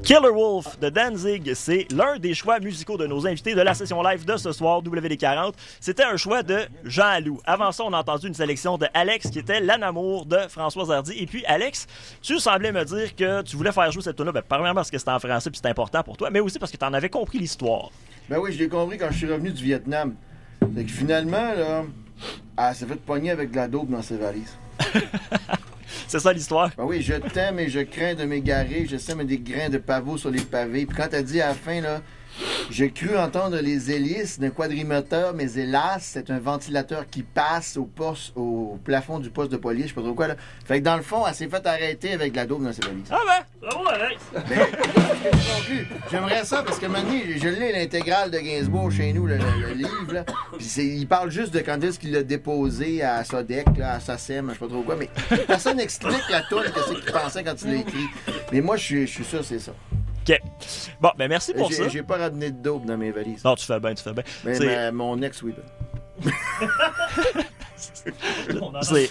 Killer 0.08 0.32
Wolf 0.32 0.80
de 0.80 0.88
Danzig, 0.88 1.52
c'est 1.52 1.86
l'un 1.92 2.18
des 2.18 2.32
choix 2.32 2.60
musicaux 2.60 2.96
de 2.96 3.06
nos 3.06 3.26
invités 3.26 3.54
de 3.54 3.60
la 3.60 3.74
session 3.74 4.02
live 4.02 4.24
de 4.24 4.38
ce 4.38 4.52
soir, 4.52 4.82
WD40. 4.82 5.52
C'était 5.80 6.04
un 6.04 6.16
choix 6.16 6.42
de 6.42 6.60
Jean 6.82 7.20
Loup. 7.22 7.42
Avant 7.44 7.72
ça, 7.72 7.84
on 7.84 7.92
a 7.92 7.98
entendu 7.98 8.26
une 8.26 8.32
sélection 8.32 8.78
de 8.78 8.86
Alex, 8.94 9.28
qui 9.28 9.38
était 9.38 9.60
l'anamour 9.60 10.24
de 10.24 10.38
François 10.48 10.90
Hardy. 10.90 11.12
Et 11.18 11.26
puis, 11.26 11.44
Alex, 11.44 11.86
tu 12.22 12.38
semblais 12.38 12.72
me 12.72 12.86
dire 12.86 13.14
que 13.14 13.42
tu 13.42 13.56
voulais 13.56 13.70
faire 13.70 13.92
jouer 13.92 14.00
cette 14.00 14.16
tune-là, 14.16 14.32
ben, 14.32 14.42
premièrement 14.48 14.76
parce 14.76 14.90
que 14.90 14.96
c'était 14.96 15.10
en 15.10 15.18
français 15.18 15.50
puis 15.50 15.58
c'était 15.58 15.68
important 15.68 16.02
pour 16.02 16.16
toi, 16.16 16.30
mais 16.30 16.40
aussi 16.40 16.58
parce 16.58 16.72
que 16.72 16.78
tu 16.78 16.84
en 16.86 16.94
avais 16.94 17.10
compris 17.10 17.38
l'histoire. 17.38 17.90
Ben 18.30 18.38
oui, 18.38 18.54
je 18.54 18.58
l'ai 18.60 18.68
compris 18.70 18.96
quand 18.96 19.08
je 19.10 19.16
suis 19.18 19.30
revenu 19.30 19.50
du 19.50 19.62
Vietnam. 19.62 20.14
C'est 20.74 20.84
que 20.84 20.90
finalement, 20.90 21.52
là, 21.52 21.84
elle 22.56 22.74
s'est 22.74 22.86
fait 22.86 22.96
pogner 22.96 23.32
avec 23.32 23.50
de 23.50 23.56
la 23.56 23.68
dope 23.68 23.90
dans 23.90 24.00
ses 24.00 24.16
valises. 24.16 24.56
C'est 26.10 26.20
ça 26.20 26.32
l'histoire? 26.32 26.70
Ben 26.78 26.84
oui, 26.84 27.02
je 27.02 27.12
t'aime 27.12 27.58
et 27.58 27.68
je 27.68 27.80
crains 27.80 28.14
de 28.14 28.24
m'égarer. 28.24 28.86
Je 28.90 28.96
sème 28.96 29.22
des 29.24 29.38
grains 29.38 29.68
de 29.68 29.76
pavot 29.76 30.16
sur 30.16 30.30
les 30.30 30.40
pavés. 30.40 30.86
Puis 30.86 30.96
quand 30.96 31.08
t'as 31.10 31.20
dit 31.20 31.42
à 31.42 31.48
la 31.48 31.54
fin, 31.54 31.82
là, 31.82 32.00
j'ai 32.70 32.90
cru 32.90 33.16
entendre 33.16 33.56
les 33.58 33.90
hélices 33.90 34.38
d'un 34.38 34.50
quadrimoteur, 34.50 35.34
mais 35.34 35.52
hélas, 35.54 36.08
c'est 36.12 36.30
un 36.30 36.38
ventilateur 36.38 37.06
qui 37.10 37.22
passe 37.22 37.76
au, 37.76 37.84
poste, 37.84 38.32
au 38.36 38.78
plafond 38.84 39.18
du 39.18 39.30
poste 39.30 39.50
de 39.52 39.56
police, 39.56 39.84
je 39.84 39.88
sais 39.88 39.94
pas 39.94 40.02
trop 40.02 40.14
quoi. 40.14 40.28
Là. 40.28 40.36
Fait 40.64 40.80
que 40.80 40.84
dans 40.84 40.96
le 40.96 41.02
fond, 41.02 41.26
elle 41.26 41.34
s'est 41.34 41.48
fait 41.48 41.66
arrêter 41.66 42.12
avec 42.12 42.32
de 42.32 42.36
la 42.36 42.46
dope 42.46 42.62
dans 42.62 42.72
ses 42.72 42.82
valises. 42.82 43.08
Ah 43.10 43.18
ben, 43.26 43.68
bravo 43.68 43.88
Alex! 43.88 44.20
Mais, 44.50 44.56
non 44.56 45.60
plus. 45.66 45.86
J'aimerais 46.10 46.44
ça 46.44 46.62
parce 46.62 46.78
que 46.78 46.86
maintenant, 46.86 47.18
je 47.36 47.48
lis 47.48 47.72
l'intégrale 47.72 48.30
de 48.30 48.38
Gainsbourg 48.38 48.90
chez 48.92 49.12
nous, 49.12 49.26
le, 49.26 49.36
le- 49.36 49.68
le 49.68 49.72
livre. 49.74 50.12
Là. 50.12 50.24
Puis 50.56 50.66
c'est- 50.66 50.86
il 50.86 51.06
parle 51.06 51.30
juste 51.30 51.52
de 51.54 51.60
quand 51.60 51.82
est-ce 51.82 51.98
qu'il 51.98 52.12
l'a 52.12 52.22
déposé 52.22 53.02
à 53.02 53.24
Sodec, 53.24 53.66
là, 53.76 53.94
à 53.94 54.00
Sassem, 54.00 54.48
je 54.48 54.52
sais 54.54 54.58
pas 54.58 54.68
trop 54.68 54.82
quoi. 54.82 54.96
Mais 54.96 55.08
personne 55.46 55.76
n'explique 55.78 56.28
la 56.30 56.42
toune, 56.42 56.64
qu'est-ce 56.74 56.94
qu'il 57.02 57.12
pensait 57.12 57.42
quand 57.44 57.54
il 57.62 57.70
l'a 57.72 57.76
écrit. 57.80 58.06
Mais 58.52 58.60
moi, 58.60 58.76
je 58.76 58.82
suis, 58.84 59.06
je 59.06 59.12
suis 59.12 59.24
sûr, 59.24 59.44
c'est 59.44 59.58
ça. 59.58 59.72
OK. 60.28 60.40
Bon, 61.00 61.10
ben 61.16 61.28
merci 61.28 61.54
pour 61.54 61.72
ça. 61.72 61.88
J'ai 61.88 62.02
pas 62.02 62.16
ramené 62.18 62.50
de 62.50 62.62
dope 62.62 62.84
dans 62.84 62.96
mes 62.98 63.10
valises. 63.10 63.42
Non, 63.44 63.54
tu 63.54 63.64
fais 63.64 63.80
bien, 63.80 63.94
tu 63.94 64.02
fais 64.02 64.12
bien. 64.12 64.24
Mais 64.44 64.58
ma- 64.58 64.92
mon 64.92 65.22
ex, 65.22 65.42
oui. 65.42 65.54
ben. 65.56 66.30
C'est. 68.82 69.10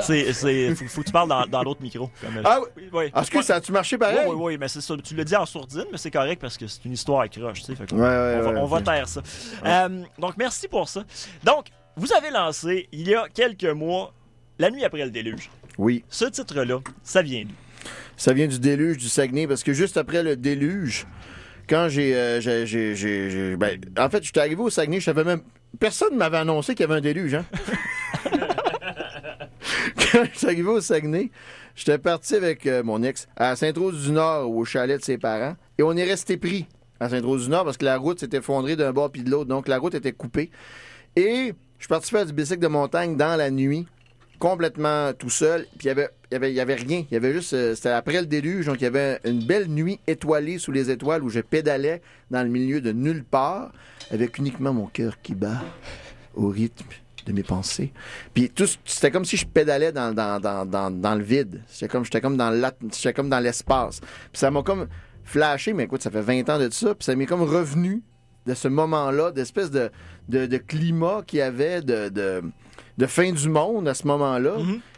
C'est. 0.00 0.32
c'est- 0.32 0.74
Faut, 0.74 0.84
faut 0.86 1.00
que 1.02 1.06
tu 1.06 1.12
parles 1.12 1.28
dans, 1.28 1.46
dans 1.46 1.62
l'autre 1.62 1.82
micro. 1.82 2.10
comme- 2.20 2.40
Ah 2.44 2.58
oui. 2.76 2.88
oui. 2.92 3.04
Est-ce 3.14 3.30
que 3.30 3.42
ça 3.42 3.56
a-tu 3.56 3.72
marché 3.72 3.96
Oui, 3.96 4.00
pareil? 4.00 4.26
oui, 4.28 4.34
oui, 4.38 4.58
mais 4.58 4.68
c'est 4.68 4.80
ça. 4.80 4.94
Tu 5.02 5.14
l'as 5.14 5.24
dit 5.24 5.36
en 5.36 5.46
sourdine, 5.46 5.84
mais 5.92 5.98
c'est 5.98 6.10
correct 6.10 6.40
parce 6.40 6.56
que 6.56 6.66
c'est 6.66 6.84
une 6.84 6.92
histoire 6.92 7.20
accroche, 7.20 7.62
tu 7.62 7.74
sais. 7.76 7.82
Ouais, 7.92 7.98
ouais, 7.98 8.36
on 8.38 8.42
va, 8.42 8.50
ouais, 8.52 8.60
on 8.60 8.66
va 8.66 8.78
ok. 8.78 8.84
taire 8.84 9.08
ça. 9.08 9.22
Euh, 9.64 10.02
donc, 10.18 10.36
merci 10.36 10.68
pour 10.68 10.88
ça. 10.88 11.04
Donc, 11.44 11.66
vous 11.96 12.12
avez 12.12 12.30
lancé, 12.30 12.88
il 12.92 13.08
y 13.08 13.14
a 13.14 13.26
quelques 13.32 13.64
mois, 13.64 14.12
La 14.58 14.70
nuit 14.70 14.84
après 14.84 15.04
le 15.04 15.10
déluge. 15.10 15.50
Oui. 15.78 16.04
Ce 16.08 16.24
titre-là, 16.26 16.78
ça 17.02 17.22
vient 17.22 17.44
d'où? 17.44 17.54
Ça 18.22 18.32
vient 18.32 18.46
du 18.46 18.60
déluge 18.60 18.98
du 18.98 19.08
Saguenay 19.08 19.48
parce 19.48 19.64
que 19.64 19.72
juste 19.72 19.96
après 19.96 20.22
le 20.22 20.36
déluge, 20.36 21.08
quand 21.68 21.88
j'ai. 21.88 22.12
euh, 22.14 23.56
ben, 23.56 23.80
en 23.98 24.08
fait, 24.08 24.22
j'étais 24.22 24.38
arrivé 24.38 24.62
au 24.62 24.70
Saguenay, 24.70 25.00
je 25.00 25.06
savais 25.06 25.24
même. 25.24 25.40
Personne 25.80 26.12
ne 26.12 26.18
m'avait 26.18 26.36
annoncé 26.36 26.76
qu'il 26.76 26.82
y 26.82 26.88
avait 26.88 26.98
un 26.98 27.00
déluge, 27.00 27.34
hein? 27.34 27.44
quand 30.12 30.24
je 30.32 30.38
suis 30.38 30.46
arrivé 30.46 30.68
au 30.68 30.80
Saguenay, 30.80 31.32
j'étais 31.74 31.98
parti 31.98 32.36
avec 32.36 32.64
euh, 32.68 32.84
mon 32.84 33.02
ex 33.02 33.26
à 33.34 33.56
Sainte-Rose-du-Nord, 33.56 34.48
au 34.48 34.64
chalet 34.64 35.00
de 35.00 35.04
ses 35.04 35.18
parents, 35.18 35.56
et 35.76 35.82
on 35.82 35.96
est 35.96 36.04
resté 36.04 36.36
pris 36.36 36.68
à 37.00 37.08
Sainte-Rose-du-Nord 37.08 37.64
parce 37.64 37.76
que 37.76 37.86
la 37.86 37.98
route 37.98 38.20
s'était 38.20 38.36
effondrée 38.36 38.76
d'un 38.76 38.92
bord 38.92 39.10
puis 39.10 39.24
de 39.24 39.30
l'autre, 39.30 39.48
donc 39.48 39.66
la 39.66 39.78
route 39.78 39.96
était 39.96 40.12
coupée. 40.12 40.52
Et 41.16 41.54
je 41.78 41.86
suis 41.86 41.88
parti 41.88 42.08
faire 42.08 42.24
du 42.24 42.32
bicycle 42.32 42.60
de 42.60 42.68
montagne 42.68 43.16
dans 43.16 43.36
la 43.36 43.50
nuit, 43.50 43.88
complètement 44.42 45.12
tout 45.12 45.30
seul. 45.30 45.68
Puis 45.78 45.84
il 45.84 45.86
y 45.86 45.90
avait, 45.90 46.08
y 46.32 46.34
avait, 46.34 46.52
y 46.52 46.58
avait 46.58 46.74
rien. 46.74 47.04
Y 47.12 47.14
avait 47.14 47.32
juste, 47.32 47.52
euh, 47.52 47.76
c'était 47.76 47.90
après 47.90 48.20
le 48.20 48.26
déluge, 48.26 48.66
donc 48.66 48.80
il 48.80 48.84
y 48.84 48.88
avait 48.88 49.20
une 49.24 49.44
belle 49.44 49.68
nuit 49.68 50.00
étoilée 50.08 50.58
sous 50.58 50.72
les 50.72 50.90
étoiles 50.90 51.22
où 51.22 51.28
je 51.28 51.38
pédalais 51.38 52.02
dans 52.28 52.42
le 52.42 52.48
milieu 52.48 52.80
de 52.80 52.90
nulle 52.90 53.22
part, 53.22 53.70
avec 54.10 54.38
uniquement 54.38 54.72
mon 54.72 54.86
cœur 54.86 55.22
qui 55.22 55.36
bat 55.36 55.62
au 56.34 56.48
rythme 56.48 56.88
de 57.24 57.32
mes 57.32 57.44
pensées. 57.44 57.92
Puis 58.34 58.50
tout, 58.50 58.66
c'était 58.84 59.12
comme 59.12 59.24
si 59.24 59.36
je 59.36 59.46
pédalais 59.46 59.92
dans, 59.92 60.12
dans, 60.12 60.40
dans, 60.40 60.66
dans, 60.66 60.90
dans 60.90 61.14
le 61.14 61.22
vide. 61.22 61.62
J'étais 61.72 61.86
comme, 61.86 62.04
j'étais 62.04 62.20
comme 62.20 62.36
dans 62.36 62.72
j'étais 62.92 63.12
comme 63.12 63.28
dans 63.28 63.38
l'espace. 63.38 64.00
Puis 64.00 64.40
ça 64.40 64.50
m'a 64.50 64.64
comme 64.64 64.88
flashé, 65.22 65.72
mais 65.72 65.84
écoute, 65.84 66.02
ça 66.02 66.10
fait 66.10 66.20
20 66.20 66.50
ans 66.50 66.58
de 66.58 66.68
ça, 66.70 66.96
puis 66.96 67.04
ça 67.04 67.14
m'est 67.14 67.26
comme 67.26 67.42
revenu 67.42 68.02
de 68.46 68.54
ce 68.54 68.68
moment-là, 68.68 69.30
d'espèce 69.30 69.70
de, 69.70 69.90
de, 70.28 70.56
climat 70.56 71.22
qu'il 71.26 71.38
y 71.40 71.42
avait 71.42 71.82
de, 71.82 72.42
fin 73.06 73.32
du 73.32 73.48
monde 73.48 73.88
à 73.88 73.94
ce 73.94 74.06
moment-là. 74.06 74.56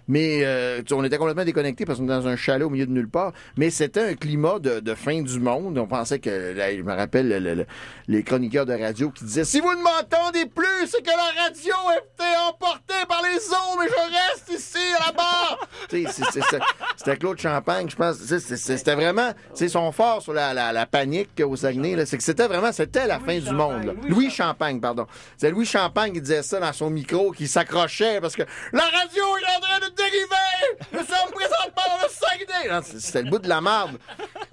Mais 0.09 0.41
euh, 0.45 0.83
on 0.93 1.03
était 1.05 1.17
complètement 1.19 1.45
déconnectés 1.45 1.85
parce 1.85 1.99
qu'on 1.99 2.05
était 2.05 2.15
dans 2.15 2.27
un 2.29 2.37
chalet 2.37 2.67
au 2.67 2.71
milieu 2.71 2.87
de 2.87 2.93
nulle 2.93 3.09
part. 3.09 3.33
Mais 3.57 3.71
c'était 3.71 4.01
un 4.03 4.15
climat 4.15 4.59
de, 4.59 4.81
de 4.81 4.95
fin 4.95 5.23
du 5.23 5.41
monde. 5.41 5.79
On 5.79 5.87
pensait 5.87 6.19
que, 6.19 6.53
là, 6.55 6.75
je 6.77 6.83
me 6.83 6.93
rappelle 6.93 7.29
le- 7.29 7.39
le- 7.39 7.55
le- 7.55 7.67
les 8.09 8.23
chroniqueurs 8.23 8.67
de 8.67 8.75
radio 8.75 9.11
qui 9.11 9.25
disaient 9.25 9.45
Si 9.45 9.61
vous 9.61 9.73
ne 9.75 9.83
m'entendez 9.83 10.47
plus, 10.47 10.87
c'est 10.89 11.03
que 11.03 11.09
la 11.11 11.43
radio 11.45 11.73
a 11.91 11.97
été 11.97 12.37
emportée 12.49 13.07
par 13.09 13.23
les 13.23 13.39
eaux, 13.39 13.79
mais 13.79 13.87
je 13.89 13.95
reste 13.95 14.61
ici 14.61 14.79
à 15.01 15.07
la 15.07 15.13
barre. 15.13 15.69
C'est- 15.91 16.07
c'est- 16.09 16.41
c'est- 16.51 16.59
c'était 16.97 17.17
Claude 17.17 17.39
Champagne, 17.39 17.89
je 17.89 17.97
pense. 17.97 18.17
C'est- 18.17 18.41
c'est- 18.41 18.57
C'était 18.57 18.95
vraiment, 18.95 19.31
sais, 19.55 19.69
son 19.69 19.93
fort 19.93 20.21
sur 20.23 20.33
la, 20.33 20.53
la- 20.55 20.73
la 20.73 20.87
panique 20.87 21.41
au 21.45 21.57
Saguenay. 21.57 22.05
C'est 22.07 22.17
que 22.17 22.23
c'était 22.23 22.47
vraiment, 22.49 22.73
c'était 22.73 23.07
la 23.07 23.21
fin 23.21 23.39
du 23.39 23.51
monde. 23.53 23.85
là. 23.85 23.93
Louis 24.09 24.31
Champagne, 24.31 24.81
pardon. 24.81 25.07
C'est 25.37 25.51
Louis 25.51 25.67
Champagne 25.67 26.13
qui 26.13 26.21
disait 26.21 26.43
ça 26.43 26.59
dans 26.61 26.73
son 26.73 26.91
micro, 26.91 27.31
qui 27.33 27.47
s'accrochait 27.49 28.21
parce 28.21 28.35
que 28.37 28.43
la 28.73 28.83
radio 28.83 29.23
est 29.39 29.57
en 29.57 29.61
train 29.61 29.79
de 29.89 29.93
dériver. 29.97 30.84
Nous 30.92 30.99
sommes 30.99 31.32
présentement 31.32 31.82
dans 31.88 32.03
le 32.03 32.09
Saguenay. 32.11 32.74
Non, 32.74 32.80
c'est- 32.84 33.01
C'était 33.01 33.22
le 33.22 33.30
bout 33.30 33.38
de 33.38 33.49
la 33.49 33.61
marde. 33.61 33.99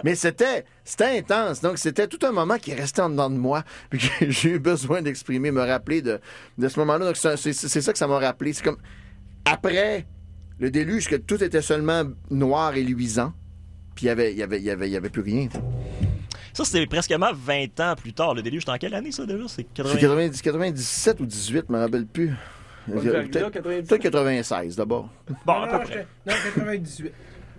Mais 0.04 0.16
c'était, 0.16 0.66
c'était 0.84 1.18
intense. 1.20 1.62
Donc, 1.62 1.78
c'était 1.78 2.08
tout 2.08 2.20
un 2.26 2.32
moment 2.32 2.58
qui 2.58 2.74
restait 2.74 3.02
en 3.02 3.10
dedans 3.10 3.30
de 3.30 3.36
moi. 3.38 3.64
Puis 3.90 4.00
j'ai 4.30 4.50
eu 4.52 4.60
besoin 4.60 5.02
d'exprimer, 5.02 5.52
me 5.52 5.62
rappeler 5.62 6.02
de, 6.02 6.20
de 6.58 6.68
ce 6.68 6.80
moment-là. 6.80 7.06
Donc, 7.06 7.18
c'est 7.18 7.54
ça 7.82 7.92
que 7.94 8.00
ça 8.00 8.08
m'a 8.08 8.20
rappelé. 8.20 8.54
C'est 8.54 8.64
comme 8.64 8.78
après 9.46 10.06
le 10.60 10.70
déluge, 10.70 11.08
que 11.08 11.16
tout 11.16 11.44
était 11.44 11.62
seulement 11.62 12.04
noir 12.30 12.76
et 12.76 12.84
luisant. 12.84 13.34
Puis 13.96 14.06
il 14.06 14.08
y 14.08 14.12
avait, 14.12 14.34
y 14.34 14.44
avait, 14.44 14.62
y 14.62 14.70
avait, 14.70 14.90
y 14.90 14.96
avait 14.98 15.10
plus 15.10 15.22
rien. 15.24 15.48
Ça, 16.54 16.66
c'était 16.66 16.86
presquement 16.86 17.32
20 17.34 17.80
ans 17.80 17.96
plus 17.96 18.14
tard. 18.14 18.34
Le 18.36 18.42
déluge, 18.42 18.62
c'était 18.62 18.72
en 18.74 18.78
quelle 18.78 18.94
année, 18.94 19.12
ça, 19.12 19.26
déjà? 19.26 19.44
C'est 19.48 19.56
C'est 19.76 19.84
80... 19.84 19.96
90 20.00 20.42
97 20.42 21.20
ou 21.22 21.26
18, 21.26 21.66
je 21.68 21.74
me 21.74 21.80
rappelle 21.80 22.06
plus. 22.06 22.34
Peut-être 22.88 23.62
peut-être 23.62 23.98
96 23.98 24.76
d'abord. 24.76 25.10
Bon, 25.46 25.54
Non, 25.54 25.62
à 25.64 25.72
non, 25.74 25.80
peu 25.80 25.86
près. 25.86 26.08
non, 26.26 26.34
98. 26.56 27.12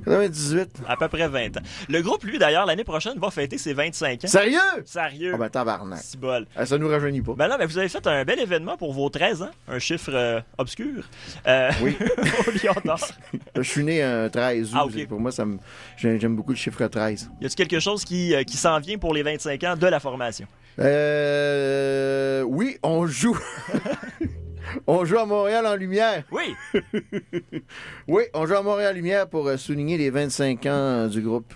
98. 0.05 0.69
À 0.89 0.97
peu 0.97 1.07
près 1.07 1.29
20 1.29 1.59
ans. 1.59 1.61
Le 1.89 2.03
groupe, 2.03 2.25
lui, 2.25 2.37
d'ailleurs, 2.37 2.67
l'année 2.67 2.83
prochaine, 2.83 3.21
va 3.21 3.31
fêter 3.31 3.57
ses 3.57 3.73
25 3.73 4.25
ans. 4.25 4.27
Sérieux? 4.27 4.59
Sérieux. 4.85 5.31
Ah 5.35 5.39
ben 5.39 5.49
tabarnak. 5.49 6.01
Si 6.01 6.17
bol. 6.17 6.45
Ah, 6.57 6.67
ça 6.67 6.77
nous 6.77 6.89
rajeunit 6.89 7.23
pas. 7.23 7.35
Ben 7.37 7.47
non, 7.47 7.55
mais 7.57 7.67
vous 7.67 7.79
avez 7.79 7.89
fait 7.89 8.05
un 8.09 8.25
bel 8.25 8.41
événement 8.41 8.77
pour 8.77 8.93
vos 8.93 9.09
13 9.09 9.43
ans, 9.43 9.51
un 9.69 9.79
chiffre 9.79 10.11
euh, 10.13 10.41
obscur. 10.59 11.05
Euh, 11.47 11.71
Oui. 11.83 11.97
au 12.49 12.51
Lion 12.51 12.75
d'Or. 12.85 12.99
Je 13.57 13.63
suis 13.63 13.85
né 13.85 14.03
un 14.03 14.29
13 14.29 14.75
août. 14.75 14.79
Ah. 14.93 15.07
Pour 15.09 15.21
moi, 15.21 15.31
ça 15.31 15.45
me... 15.45 15.59
j'aime 15.97 16.19
j'aime 16.21 16.35
beaucoup 16.35 16.51
le 16.51 16.57
chiffre 16.57 16.85
13. 16.85 17.31
Y 17.41 17.47
a-t-il 17.47 17.69
quelque 17.69 17.81
chose 17.81 18.05
qui, 18.05 18.35
euh, 18.35 18.43
qui 18.43 18.57
s'en 18.57 18.81
vient 18.81 18.99
pour 18.99 19.15
les 19.15 19.23
25 19.23 19.63
ans 19.63 19.77
de 19.77 19.87
la 19.87 20.01
formation? 20.01 20.49
Euh... 20.81 22.43
Oui, 22.43 22.77
on 22.83 23.07
joue. 23.07 23.39
on 24.87 25.05
joue 25.05 25.19
à 25.19 25.27
Montréal 25.27 25.67
en 25.67 25.77
lumière. 25.77 26.25
Oui! 26.31 26.55
Oui, 28.09 28.25
on 28.35 28.47
joue 28.47 28.55
à 28.55 28.63
Montréal 28.63 28.93
en 28.93 28.97
lumière 28.97 29.29
pour 29.29 29.47
euh, 29.47 29.57
souligner 29.57 29.97
les 29.97 30.11
25 30.11 30.67
ans 30.67 31.07
du 31.07 31.21
groupe. 31.21 31.55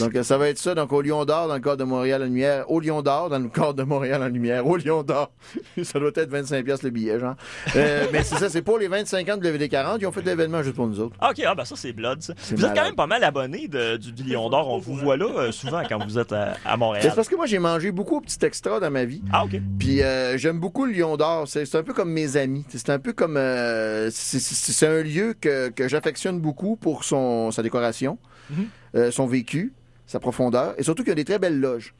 Donc, 0.00 0.14
euh, 0.14 0.22
ça 0.22 0.38
va 0.38 0.48
être 0.48 0.58
ça. 0.58 0.74
Donc, 0.74 0.92
au 0.92 1.02
Lion 1.02 1.24
d'Or, 1.24 1.48
dans 1.48 1.54
le 1.54 1.60
cadre 1.60 1.76
de 1.76 1.84
Montréal 1.84 2.22
en 2.22 2.26
lumière. 2.26 2.70
Au 2.70 2.80
Lion 2.80 3.02
d'Or, 3.02 3.30
dans 3.30 3.38
le 3.38 3.48
cadre 3.48 3.74
de 3.74 3.82
Montréal 3.82 4.22
en 4.22 4.28
lumière. 4.28 4.66
Au 4.66 4.76
Lion 4.76 5.02
d'Or. 5.02 5.30
ça 5.82 5.98
doit 5.98 6.10
être 6.14 6.30
25 6.30 6.64
pièces 6.64 6.82
le 6.82 6.90
billet, 6.90 7.18
genre. 7.18 7.34
Euh, 7.76 8.06
mais 8.12 8.22
c'est 8.22 8.36
ça, 8.36 8.48
c'est 8.48 8.62
pour 8.62 8.78
les 8.78 8.88
25 8.88 9.28
ans 9.28 9.36
de 9.36 9.48
WD40. 9.48 9.98
Ils 10.00 10.06
ont 10.06 10.12
fait 10.12 10.22
l'événement 10.22 10.62
juste 10.62 10.76
pour 10.76 10.86
nous 10.86 11.00
autres. 11.00 11.16
OK, 11.22 11.42
ah, 11.46 11.54
ben 11.54 11.64
ça, 11.64 11.76
c'est 11.76 11.92
Blood, 11.92 12.22
ça. 12.22 12.34
Vous 12.52 12.64
êtes 12.64 12.74
quand 12.74 12.84
même 12.84 12.94
pas 12.94 13.06
mal 13.06 13.22
abonné 13.24 13.68
du, 13.68 14.12
du 14.12 14.22
Lion 14.24 14.48
d'Or. 14.50 14.68
On 14.70 14.78
vous 14.78 14.94
voit 14.96 15.16
là 15.16 15.26
euh, 15.36 15.52
souvent 15.52 15.82
quand 15.88 16.04
vous 16.04 16.18
êtes 16.18 16.32
à, 16.32 16.52
à 16.64 16.72
C'est 16.72 16.76
Montréal. 16.76 17.12
parce 17.14 17.28
que 17.28 17.36
moi, 17.36 17.46
j'ai 17.46 17.58
mangé 17.58 17.92
beaucoup 17.92 18.20
de 18.20 18.26
petits 18.26 18.44
extras 18.44 18.80
dans 18.80 18.90
ma 18.90 19.04
vie. 19.04 19.22
Ah, 19.32 19.44
OK. 19.44 19.60
Puis 19.78 20.02
euh, 20.02 20.36
j'aime 20.38 20.58
beaucoup 20.58 20.86
le 20.86 20.92
Lion 20.92 21.16
d'Or. 21.16 21.46
C'est 21.46 21.74
un 21.74 21.82
peu 21.82 21.92
comme 21.92 22.10
mes 22.10 22.36
amis. 22.36 22.64
C'est 22.68 22.90
un 22.90 22.98
peu 22.98 23.12
comme. 23.12 23.38
c'est 24.10 24.86
un 24.86 25.02
lieu 25.02 25.34
que, 25.40 25.68
que 25.68 25.88
j'affectionne 25.88 26.40
beaucoup 26.40 26.76
pour 26.76 27.04
son, 27.04 27.50
sa 27.50 27.62
décoration, 27.62 28.18
Euh, 28.94 29.10
son 29.10 29.26
vécu, 29.26 29.72
sa 30.06 30.20
profondeur, 30.20 30.74
et 30.78 30.82
surtout 30.82 31.02
qu'il 31.02 31.10
y 31.10 31.12
a 31.12 31.16
des 31.16 31.24
très 31.24 31.38
belles 31.38 31.58
loges. 31.58 31.94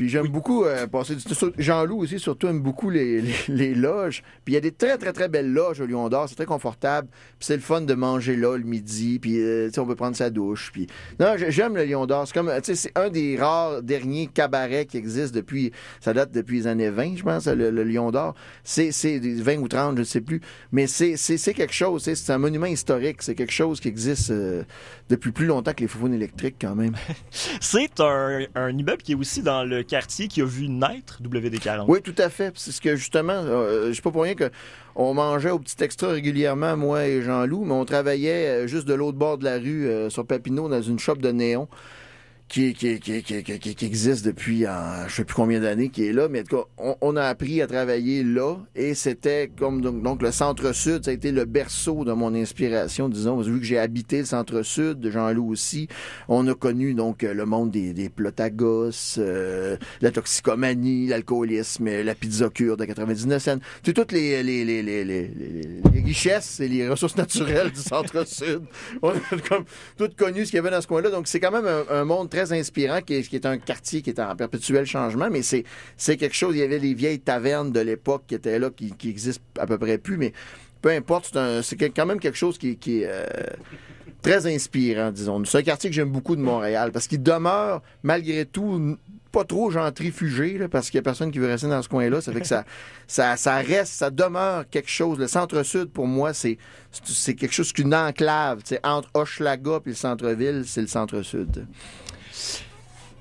Puis 0.00 0.08
j'aime 0.08 0.28
beaucoup 0.28 0.64
euh, 0.64 0.86
passer 0.86 1.14
du. 1.14 1.22
Jean-Loup 1.58 1.98
aussi, 1.98 2.18
surtout, 2.18 2.46
aime 2.46 2.60
beaucoup 2.62 2.88
les, 2.88 3.20
les- 3.20 3.34
les 3.48 3.74
loges. 3.74 4.22
Puis 4.46 4.52
il 4.52 4.54
y 4.54 4.56
a 4.56 4.60
des 4.62 4.72
très, 4.72 4.96
très, 4.96 5.12
très 5.12 5.28
belles 5.28 5.52
loges 5.52 5.78
au 5.82 5.84
Lion 5.86 6.08
d'Or. 6.08 6.26
C'est 6.26 6.36
très 6.36 6.46
confortable. 6.46 7.08
Puis 7.38 7.40
c'est 7.46 7.54
le 7.56 7.60
fun 7.60 7.82
de 7.82 7.92
manger 7.92 8.34
là 8.34 8.56
le 8.56 8.64
midi. 8.64 9.18
Puis, 9.18 9.38
euh, 9.38 9.66
tu 9.68 9.74
sais, 9.74 9.80
on 9.80 9.86
peut 9.86 9.96
prendre 9.96 10.16
sa 10.16 10.30
douche. 10.30 10.70
Puis, 10.72 10.86
non, 11.18 11.34
j'ai- 11.36 11.50
j'aime 11.50 11.76
le 11.76 11.84
Lion 11.84 12.06
d'Or. 12.06 12.26
C'est 12.26 12.32
comme, 12.32 12.48
tu 12.48 12.60
sais, 12.64 12.74
c'est 12.76 12.92
un 12.98 13.10
des 13.10 13.36
rares 13.36 13.82
derniers 13.82 14.26
cabarets 14.26 14.86
qui 14.86 14.96
existent 14.96 15.36
depuis, 15.36 15.70
ça 16.00 16.14
date 16.14 16.32
depuis 16.32 16.60
les 16.60 16.66
années 16.66 16.88
20, 16.88 17.16
je 17.18 17.22
pense, 17.22 17.46
le, 17.46 17.70
le 17.70 17.84
Lion 17.84 18.10
d'Or. 18.10 18.34
C'est, 18.64 18.92
c'est 18.92 19.20
des 19.20 19.34
20 19.34 19.58
ou 19.58 19.68
30, 19.68 19.96
je 19.96 20.00
ne 20.00 20.04
sais 20.04 20.22
plus. 20.22 20.40
Mais 20.72 20.86
c'est, 20.86 21.18
c'est, 21.18 21.36
c'est 21.36 21.52
quelque 21.52 21.74
chose. 21.74 22.02
C'est 22.04 22.32
un 22.32 22.38
monument 22.38 22.64
historique. 22.64 23.20
C'est 23.20 23.34
quelque 23.34 23.52
chose 23.52 23.80
qui 23.80 23.88
existe 23.88 24.30
euh, 24.30 24.62
depuis 25.10 25.30
plus 25.30 25.44
longtemps 25.44 25.74
que 25.74 25.82
les 25.82 25.88
foufounes 25.88 26.14
électriques, 26.14 26.56
quand 26.58 26.74
même. 26.74 26.94
C'est 27.60 28.00
un, 28.00 28.46
un 28.54 28.70
immeuble 28.78 29.02
qui 29.02 29.12
est 29.12 29.16
aussi 29.16 29.42
dans 29.42 29.62
le 29.64 29.82
qui 30.28 30.40
a 30.40 30.44
vu 30.44 30.68
naître 30.68 31.20
WD-40. 31.22 31.84
Oui, 31.88 32.00
tout 32.02 32.14
à 32.18 32.28
fait. 32.28 32.52
C'est 32.56 32.72
ce 32.72 32.80
que 32.80 32.96
justement, 32.96 33.32
euh, 33.32 33.88
je 33.88 33.94
sais 33.94 34.02
pas 34.02 34.10
pour 34.10 34.22
rien 34.22 34.34
que 34.34 34.50
on 34.94 35.14
mangeait 35.14 35.50
au 35.50 35.58
petit 35.58 35.82
extra 35.82 36.08
régulièrement, 36.08 36.76
moi 36.76 37.06
et 37.06 37.22
Jean-Loup, 37.22 37.64
mais 37.64 37.72
on 37.72 37.84
travaillait 37.84 38.48
euh, 38.48 38.66
juste 38.66 38.86
de 38.86 38.94
l'autre 38.94 39.18
bord 39.18 39.38
de 39.38 39.44
la 39.44 39.56
rue, 39.58 39.86
euh, 39.86 40.10
sur 40.10 40.26
Papineau, 40.26 40.68
dans 40.68 40.82
une 40.82 40.98
shop 40.98 41.16
de 41.16 41.30
néon. 41.30 41.68
Qui, 42.52 42.74
qui, 42.74 42.98
qui, 42.98 43.22
qui, 43.22 43.86
existe 43.86 44.24
depuis 44.26 44.66
euh, 44.66 45.06
je 45.06 45.14
sais 45.14 45.24
plus 45.24 45.36
combien 45.36 45.60
d'années 45.60 45.88
qui 45.88 46.06
est 46.08 46.12
là, 46.12 46.26
mais 46.28 46.40
en 46.40 46.42
tout 46.42 46.56
cas, 46.56 46.64
on, 46.78 46.96
on 47.00 47.14
a 47.16 47.22
appris 47.22 47.62
à 47.62 47.68
travailler 47.68 48.24
là 48.24 48.56
et 48.74 48.94
c'était 48.94 49.48
comme 49.56 49.80
donc, 49.80 50.20
le 50.20 50.32
centre-sud, 50.32 51.04
ça 51.04 51.12
a 51.12 51.14
été 51.14 51.30
le 51.30 51.44
berceau 51.44 52.04
de 52.04 52.12
mon 52.12 52.34
inspiration, 52.34 53.08
disons, 53.08 53.40
vu 53.40 53.60
que 53.60 53.64
j'ai 53.64 53.78
habité 53.78 54.18
le 54.18 54.24
centre-sud, 54.24 55.10
Jean-Loup 55.12 55.48
aussi, 55.48 55.86
on 56.26 56.44
a 56.48 56.54
connu 56.54 56.94
donc 56.94 57.22
le 57.22 57.44
monde 57.46 57.70
des, 57.70 57.92
des 57.92 58.08
plotagos, 58.08 58.90
euh, 59.18 59.76
la 60.00 60.10
toxicomanie, 60.10 61.06
l'alcoolisme, 61.06 62.02
la 62.02 62.14
pizza 62.16 62.48
cure 62.48 62.76
de 62.76 62.84
99 62.84 63.40
cents. 63.40 63.58
C'est 63.86 63.92
toutes 63.92 64.10
les, 64.10 64.42
les, 64.42 64.64
les, 64.64 64.82
les- 64.82 65.04
les 65.04 66.00
richesses 66.04 66.58
et 66.58 66.66
les 66.66 66.88
ressources 66.88 67.16
naturelles 67.16 67.70
du 67.70 67.80
centre-sud. 67.80 68.62
On 69.02 69.10
a 69.10 69.20
comme 69.48 69.64
tout 69.96 70.08
connu 70.16 70.44
ce 70.46 70.50
qu'il 70.50 70.56
y 70.56 70.58
avait 70.58 70.72
dans 70.72 70.80
ce 70.80 70.88
coin-là. 70.88 71.10
Donc, 71.10 71.28
c'est 71.28 71.38
quand 71.38 71.52
même 71.52 71.66
un, 71.66 71.84
un 71.94 72.04
monde 72.04 72.28
très 72.28 72.39
inspirant 72.52 73.00
qui 73.00 73.14
est, 73.14 73.22
qui 73.22 73.36
est 73.36 73.46
un 73.46 73.58
quartier 73.58 74.02
qui 74.02 74.10
est 74.10 74.20
en 74.20 74.34
perpétuel 74.36 74.86
changement, 74.86 75.28
mais 75.30 75.42
c'est, 75.42 75.64
c'est 75.96 76.16
quelque 76.16 76.34
chose. 76.36 76.54
Il 76.56 76.58
y 76.60 76.62
avait 76.62 76.78
les 76.78 76.94
vieilles 76.94 77.20
tavernes 77.20 77.70
de 77.72 77.80
l'époque 77.80 78.24
qui 78.26 78.34
étaient 78.34 78.58
là, 78.58 78.70
qui, 78.70 78.92
qui 78.92 79.08
existent 79.10 79.44
à 79.58 79.66
peu 79.66 79.78
près 79.78 79.98
plus, 79.98 80.16
mais 80.16 80.32
peu 80.82 80.90
importe, 80.90 81.30
c'est, 81.32 81.38
un- 81.38 81.62
c'est 81.62 81.76
quand 81.76 82.06
même 82.06 82.20
quelque 82.20 82.38
chose 82.38 82.56
qui, 82.58 82.76
qui 82.76 83.02
est 83.02 83.08
euh, 83.08 83.24
très 84.22 84.46
inspirant, 84.46 85.10
disons. 85.12 85.44
C'est 85.44 85.58
un 85.58 85.62
quartier 85.62 85.90
que 85.90 85.96
j'aime 85.96 86.10
beaucoup 86.10 86.36
de 86.36 86.40
Montréal 86.42 86.90
parce 86.92 87.06
qu'il 87.06 87.22
demeure, 87.22 87.82
malgré 88.02 88.44
tout, 88.46 88.96
pas 89.32 89.44
trop 89.44 89.70
gentrifugé, 89.70 90.58
là, 90.58 90.68
parce 90.68 90.90
qu'il 90.90 90.98
y 90.98 91.00
a 91.00 91.02
personne 91.02 91.30
qui 91.30 91.38
veut 91.38 91.46
rester 91.46 91.68
dans 91.68 91.80
ce 91.82 91.88
coin-là. 91.88 92.20
Ça 92.20 92.32
fait 92.32 92.40
que 92.40 92.46
ça, 92.48 92.64
ça, 93.06 93.36
ça 93.36 93.56
reste, 93.58 93.92
ça 93.92 94.10
demeure 94.10 94.68
quelque 94.68 94.90
chose. 94.90 95.18
Le 95.18 95.28
centre-sud, 95.28 95.90
pour 95.90 96.06
moi, 96.08 96.32
c'est, 96.34 96.58
c'est- 97.04 97.34
quelque 97.34 97.54
chose 97.54 97.72
qu'une 97.72 97.94
enclave. 97.94 98.60
Entre 98.82 99.08
Hochelaga 99.14 99.76
et 99.86 99.88
le 99.90 99.94
centre-ville, 99.94 100.64
c'est 100.66 100.80
le 100.80 100.88
centre-sud. 100.88 101.66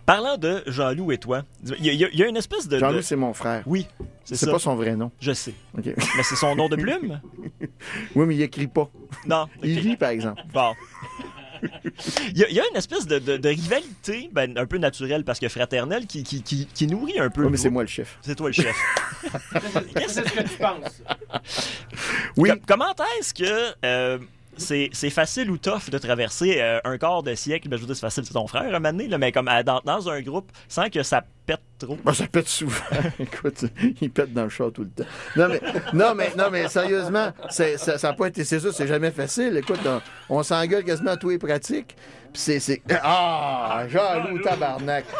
Parlant 0.05 0.37
de 0.37 0.63
Jean-Loup 0.65 1.11
et 1.11 1.17
toi, 1.19 1.43
il 1.77 1.85
y, 1.85 1.89
a- 1.89 1.93
y 2.09 2.17
y 2.17 2.23
une 2.23 2.37
espèce 2.37 2.67
de. 2.67 2.79
Jean-Loup, 2.79 2.97
de- 2.97 3.01
c'est 3.01 3.15
mon 3.15 3.33
frère. 3.33 3.61
Oui, 3.67 3.85
c'est 4.23 4.49
pas 4.49 4.57
son 4.59 4.75
vrai 4.75 4.95
nom. 4.95 5.11
Je 5.19 5.31
sais. 5.33 5.53
Mais 5.75 5.93
c'est 6.23 6.35
son 6.35 6.55
nom 6.55 6.67
de 6.69 6.75
plume? 6.75 7.21
Oui, 8.15 8.25
mais 8.25 8.35
il 8.35 8.41
écrit 8.41 8.67
pas. 8.67 8.89
Non. 9.27 9.47
Il 9.63 9.79
lit, 9.81 9.95
par 9.97 10.09
exemple. 10.09 10.41
Bon. 10.53 10.73
Il 12.31 12.37
y, 12.37 12.43
a, 12.45 12.49
il 12.49 12.55
y 12.55 12.59
a 12.61 12.63
une 12.71 12.77
espèce 12.77 13.05
de, 13.05 13.19
de- 13.19 13.35
de 13.35 13.49
rivalité, 13.49 14.29
ben, 14.31 14.57
un 14.57 14.65
peu 14.65 14.77
naturelle 14.77 15.25
parce 15.25 15.39
que 15.41 15.49
fraternelle, 15.49 16.05
qui, 16.07 16.23
qui, 16.23 16.41
qui, 16.41 16.65
qui 16.67 16.87
nourrit 16.87 17.19
un 17.19 17.29
peu. 17.29 17.43
Oui, 17.43 17.49
mais 17.51 17.57
c'est 17.57 17.69
moi 17.69 17.81
le 17.83 17.89
chef. 17.89 18.17
C'est 18.21 18.33
toi 18.35 18.47
le 18.47 18.53
chef. 18.53 18.73
C'est 20.07 20.25
ce 20.25 20.33
que 20.33 20.43
tu 20.43 20.57
penses. 20.57 21.01
Oui. 22.37 22.49
Com- 22.51 22.59
comment 22.65 22.93
est-ce 23.19 23.33
que 23.33 23.73
euh, 23.85 24.19
c'est 24.59 24.89
c'est 24.93 25.09
facile 25.09 25.49
ou 25.51 25.57
tough 25.57 25.89
de 25.89 25.97
traverser 25.97 26.57
euh, 26.61 26.79
un 26.83 26.97
quart 26.97 27.23
de 27.23 27.33
siècle? 27.35 27.67
Ben, 27.69 27.77
je 27.77 27.81
veux 27.81 27.87
dire, 27.87 27.95
c'est 27.95 28.01
facile, 28.01 28.23
c'est 28.25 28.33
ton 28.33 28.47
frère, 28.47 28.63
un 28.63 28.79
moment 28.79 28.91
donné, 28.91 29.07
là, 29.07 29.17
mais 29.17 29.31
comme 29.31 29.49
dans, 29.65 29.81
dans 29.83 30.09
un 30.09 30.21
groupe, 30.21 30.51
sans 30.67 30.89
que 30.89 31.01
ça 31.03 31.23
pète 31.45 31.59
trop. 31.79 31.97
Bah, 32.03 32.13
ça 32.13 32.27
pète 32.27 32.47
souvent. 32.47 32.75
Écoute, 33.19 33.65
il 34.01 34.11
pète 34.11 34.33
dans 34.33 34.43
le 34.43 34.49
chat 34.49 34.69
tout 34.73 34.83
le 34.83 34.89
temps. 34.89 35.09
Non, 35.35 35.47
mais, 35.49 35.61
non, 35.93 36.13
mais, 36.15 36.31
non, 36.37 36.49
mais 36.51 36.67
sérieusement, 36.67 37.31
c'est- 37.49 37.77
ça 37.77 37.97
n'a 38.01 38.13
pas 38.13 38.27
été. 38.27 38.43
C'est 38.43 38.59
ça, 38.59 38.71
c'est 38.71 38.87
jamais 38.87 39.11
facile. 39.11 39.57
Écoute, 39.57 39.79
on, 39.85 40.01
on 40.37 40.43
s'engueule 40.43 40.83
quasiment 40.83 41.11
à 41.11 41.17
tous 41.17 41.29
les 41.29 41.37
pratiques. 41.39 41.95
Puis 42.33 42.41
c'est. 42.41 42.59
c'est- 42.59 42.81
Ah, 43.01 43.83
Jean-Loup, 43.89 44.39
tabarnak. 44.39 45.05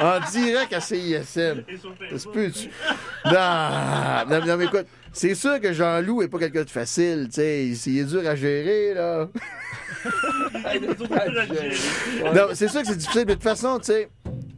En 0.00 0.20
direct 0.30 0.72
à 0.72 0.80
CISM. 0.80 1.64
Non, 3.24 4.40
non, 4.46 4.56
mais 4.56 4.64
écoute, 4.66 4.86
c'est 5.12 5.34
sûr 5.34 5.60
que 5.60 5.72
Jean-Loup 5.72 6.22
est 6.22 6.28
pas 6.28 6.38
quelqu'un 6.38 6.64
de 6.64 6.70
facile, 6.70 7.26
tu 7.28 7.34
sais. 7.40 7.66
Il, 7.66 7.74
il 7.86 7.98
est 8.00 8.04
dur 8.04 8.26
à 8.26 8.34
gérer, 8.34 8.94
là. 8.94 9.28
Non, 12.34 12.48
c'est 12.54 12.68
sûr 12.68 12.80
que 12.82 12.86
c'est 12.88 12.96
difficile, 12.96 13.24
mais 13.26 13.32
de 13.32 13.32
toute 13.34 13.42
façon, 13.42 13.78
tu 13.78 13.86
sais, 13.86 14.08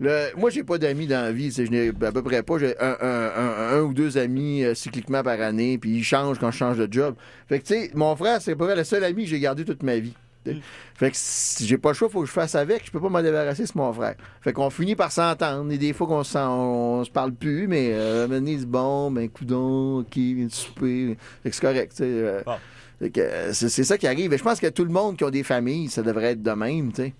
le- 0.00 0.36
moi, 0.36 0.50
j'ai 0.50 0.64
pas 0.64 0.78
d'amis 0.78 1.06
dans 1.06 1.22
la 1.22 1.32
vie, 1.32 1.50
je 1.50 1.62
n'ai 1.62 1.88
à 1.88 2.12
peu 2.12 2.22
près 2.22 2.42
pas. 2.42 2.58
J'ai 2.58 2.78
un, 2.80 2.96
un- 3.00 3.30
un- 3.36 3.78
un 3.78 3.80
ou 3.82 3.92
deux 3.94 4.18
amis 4.18 4.64
euh, 4.64 4.74
cycliquement 4.74 5.22
par 5.22 5.40
année, 5.40 5.78
puis 5.78 5.90
ils 5.90 6.04
changent 6.04 6.38
quand 6.38 6.50
je 6.50 6.56
change 6.58 6.78
de 6.78 6.88
job. 6.90 7.14
Fait 7.48 7.58
que, 7.60 7.66
tu 7.66 7.74
sais, 7.74 7.90
mon 7.94 8.14
frère, 8.16 8.40
c'est 8.40 8.54
pas 8.56 8.64
vrai 8.64 8.76
le 8.76 8.84
seul 8.84 9.04
ami 9.04 9.24
que 9.24 9.30
j'ai 9.30 9.40
gardé 9.40 9.64
toute 9.64 9.82
ma 9.82 9.98
vie. 9.98 10.14
Fait 10.44 11.10
que 11.10 11.16
si 11.16 11.66
j'ai 11.66 11.78
pas 11.78 11.90
le 11.90 11.94
choix, 11.94 12.08
faut 12.08 12.20
que 12.22 12.26
je 12.26 12.32
fasse 12.32 12.54
avec. 12.54 12.86
Je 12.86 12.90
peux 12.90 13.00
pas 13.00 13.08
m'en 13.08 13.22
débarrasser, 13.22 13.66
c'est 13.66 13.74
mon 13.74 13.92
frère. 13.92 14.14
Fait 14.40 14.52
qu'on 14.52 14.70
finit 14.70 14.96
par 14.96 15.12
s'entendre. 15.12 15.70
Et 15.72 15.78
des 15.78 15.92
fois 15.92 16.06
qu'on 16.06 16.22
on, 16.38 17.04
se 17.04 17.10
parle 17.10 17.32
plus, 17.32 17.66
mais 17.68 17.90
euh, 17.92 18.40
dit, 18.40 18.64
bon, 18.66 19.10
ben, 19.10 19.28
coudon, 19.28 19.98
ok, 20.00 20.16
viens 20.16 20.46
de 20.46 20.52
souper. 20.52 21.16
Fait 21.42 21.50
que 21.50 21.54
c'est 21.56 21.62
correct, 21.62 21.90
tu 21.92 21.96
sais. 21.98 22.04
euh, 22.04 22.42
Bon. 22.44 22.56
fait 22.98 23.10
que, 23.10 23.20
euh, 23.20 23.52
c'est 23.52 23.84
ça 23.84 23.98
qui 23.98 24.06
arrive. 24.06 24.32
Et 24.32 24.38
je 24.38 24.42
pense 24.42 24.60
que 24.60 24.66
tout 24.68 24.84
le 24.84 24.92
monde 24.92 25.16
qui 25.16 25.24
a 25.24 25.30
des 25.30 25.42
familles, 25.42 25.88
ça 25.88 26.02
devrait 26.02 26.32
être 26.32 26.42
de 26.42 26.52
même, 26.52 26.90
tu 26.90 27.02
sais. 27.02 27.14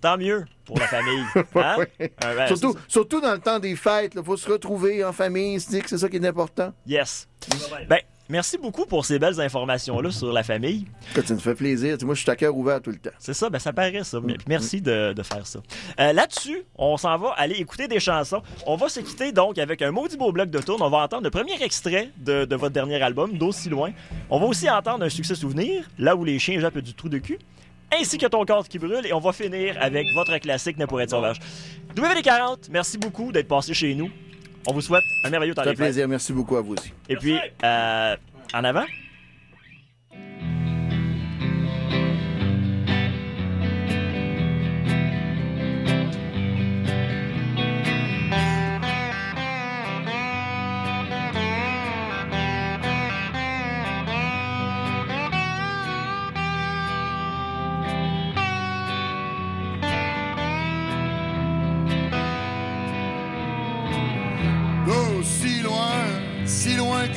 Tant 0.00 0.18
mieux 0.18 0.44
pour 0.64 0.78
la 0.78 0.86
famille. 0.86 1.24
Hein? 1.54 1.76
Ouais. 1.78 2.12
Euh, 2.24 2.36
ben, 2.36 2.46
surtout, 2.46 2.76
surtout 2.86 3.20
dans 3.20 3.32
le 3.32 3.38
temps 3.40 3.58
des 3.58 3.76
fêtes, 3.76 4.12
il 4.14 4.22
faut 4.22 4.36
se 4.36 4.50
retrouver 4.50 5.04
en 5.04 5.12
famille, 5.12 5.58
se 5.60 5.70
dire 5.70 5.82
que 5.82 5.88
c'est 5.88 5.98
ça 5.98 6.08
qui 6.08 6.16
est 6.16 6.26
important. 6.26 6.72
Yes. 6.86 7.28
Ben, 7.88 8.00
merci 8.28 8.58
beaucoup 8.58 8.86
pour 8.86 9.04
ces 9.04 9.18
belles 9.18 9.40
informations-là 9.40 10.10
sur 10.10 10.32
la 10.32 10.42
famille. 10.42 10.86
Ça 11.24 11.34
me 11.34 11.38
fait 11.38 11.54
plaisir. 11.54 11.96
Moi, 12.02 12.14
je 12.14 12.20
suis 12.22 12.30
à 12.30 12.36
cœur 12.36 12.56
ouvert 12.56 12.80
tout 12.80 12.90
le 12.90 12.96
temps. 12.98 13.10
C'est 13.18 13.34
ça, 13.34 13.48
ben 13.50 13.58
ça 13.58 13.72
paraît 13.72 14.04
ça. 14.04 14.18
Mais- 14.22 14.36
Merci 14.48 14.80
de, 14.80 15.12
de 15.12 15.22
faire 15.22 15.46
ça. 15.46 15.60
Euh, 16.00 16.12
Là-dessus, 16.12 16.62
on 16.76 16.96
s'en 16.96 17.16
va 17.18 17.30
aller 17.36 17.54
écouter 17.56 17.88
des 17.88 18.00
chansons. 18.00 18.42
On 18.66 18.76
va 18.76 18.88
se 18.88 19.00
quitter 19.00 19.32
donc 19.32 19.58
avec 19.58 19.82
un 19.82 19.90
maudit 19.90 20.16
beau 20.16 20.32
bloc 20.32 20.50
de 20.50 20.58
tourne. 20.58 20.82
On 20.82 20.90
va 20.90 20.98
entendre 20.98 21.24
le 21.24 21.30
premier 21.30 21.60
extrait 21.62 22.10
de, 22.18 22.44
de 22.44 22.56
votre 22.56 22.72
dernier 22.74 23.02
album, 23.02 23.36
D'aussi 23.38 23.68
loin. 23.68 23.90
On 24.30 24.38
va 24.40 24.46
aussi 24.46 24.68
entendre 24.70 25.04
un 25.04 25.08
succès 25.08 25.34
souvenir, 25.34 25.84
là 25.98 26.16
où 26.16 26.24
les 26.24 26.38
chiens 26.38 26.58
jappent 26.60 26.78
du 26.78 26.94
trou 26.94 27.08
de 27.08 27.18
cul, 27.18 27.38
ainsi 27.96 28.18
que 28.18 28.26
ton 28.26 28.44
corps 28.44 28.68
qui 28.68 28.78
brûle. 28.78 29.06
Et 29.06 29.12
on 29.12 29.20
va 29.20 29.32
finir 29.32 29.76
avec 29.80 30.06
votre 30.14 30.36
classique 30.38 30.78
Ne 30.78 30.86
pour 30.86 31.00
être 31.00 31.10
sauvage? 31.10 31.38
WD40, 31.94 32.68
merci 32.70 32.98
beaucoup 32.98 33.32
d'être 33.32 33.48
passé 33.48 33.72
chez 33.72 33.94
nous. 33.94 34.10
On 34.66 34.72
vous 34.72 34.80
souhaite 34.80 35.04
un 35.24 35.30
merveilleux 35.30 35.54
temps 35.54 35.62
Ça 35.62 35.70
fait 35.70 35.76
plaisir. 35.76 36.08
Merci 36.08 36.32
beaucoup 36.32 36.56
à 36.56 36.60
vous 36.60 36.74
aussi. 36.74 36.92
Et 37.08 37.16
puis, 37.16 37.38
euh, 37.64 38.16
en 38.52 38.64
avant. 38.64 38.84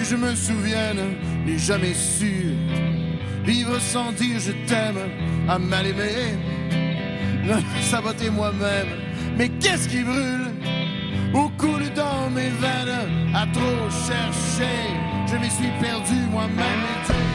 Je 0.09 0.15
me 0.15 0.33
souvienne, 0.33 1.17
n'ai 1.45 1.59
jamais 1.59 1.93
su 1.93 2.55
vivre 3.45 3.79
sans 3.79 4.11
dire 4.11 4.39
je 4.39 4.53
t'aime, 4.67 4.97
à 5.47 5.59
mal 5.59 5.85
aimer, 5.85 6.35
me 7.43 7.81
saboter 7.81 8.31
moi-même. 8.31 8.87
Mais 9.37 9.49
qu'est-ce 9.61 9.87
qui 9.87 10.01
brûle 10.01 10.47
ou 11.33 11.49
coule 11.57 11.89
dans 11.95 12.29
mes 12.31 12.49
veines? 12.49 13.35
À 13.35 13.45
trop 13.53 13.89
chercher, 14.07 14.79
je 15.27 15.35
m'y 15.35 15.49
suis 15.49 15.71
perdu 15.79 16.15
moi-même. 16.31 17.28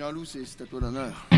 Jean-Loup, 0.00 0.24
c'est 0.24 0.62
à 0.62 0.64
toi 0.64 0.80
l'honneur. 0.80 1.28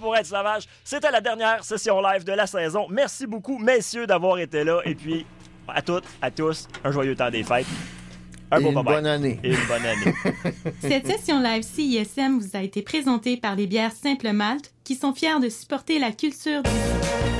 Pour 0.00 0.16
être 0.16 0.26
sauvage, 0.26 0.64
c'était 0.82 1.10
la 1.10 1.20
dernière 1.20 1.62
session 1.62 2.00
live 2.00 2.24
de 2.24 2.32
la 2.32 2.46
saison. 2.46 2.86
Merci 2.90 3.26
beaucoup, 3.26 3.58
messieurs, 3.58 4.06
d'avoir 4.06 4.38
été 4.38 4.64
là. 4.64 4.80
Et 4.84 4.94
puis, 4.94 5.26
à 5.68 5.82
toutes, 5.82 6.04
à 6.20 6.30
tous, 6.30 6.66
un 6.84 6.90
joyeux 6.90 7.14
temps 7.14 7.30
des 7.30 7.42
fêtes. 7.42 7.66
Un 8.50 8.58
Et 8.58 8.62
beau 8.64 8.70
une 8.70 8.82
bonne 8.82 9.06
année. 9.06 9.38
Et 9.44 9.50
une 9.50 9.66
bonne 9.68 9.86
année. 9.86 10.14
Cette 10.80 11.06
session 11.06 11.40
live 11.40 11.62
CISM 11.62 12.38
vous 12.40 12.56
a 12.56 12.62
été 12.62 12.82
présentée 12.82 13.36
par 13.36 13.54
les 13.54 13.66
bières 13.66 13.92
Simple 13.92 14.32
Malte 14.32 14.72
qui 14.82 14.96
sont 14.96 15.14
fiers 15.14 15.38
de 15.40 15.48
supporter 15.48 16.00
la 16.00 16.10
culture 16.10 16.62
du 16.62 17.39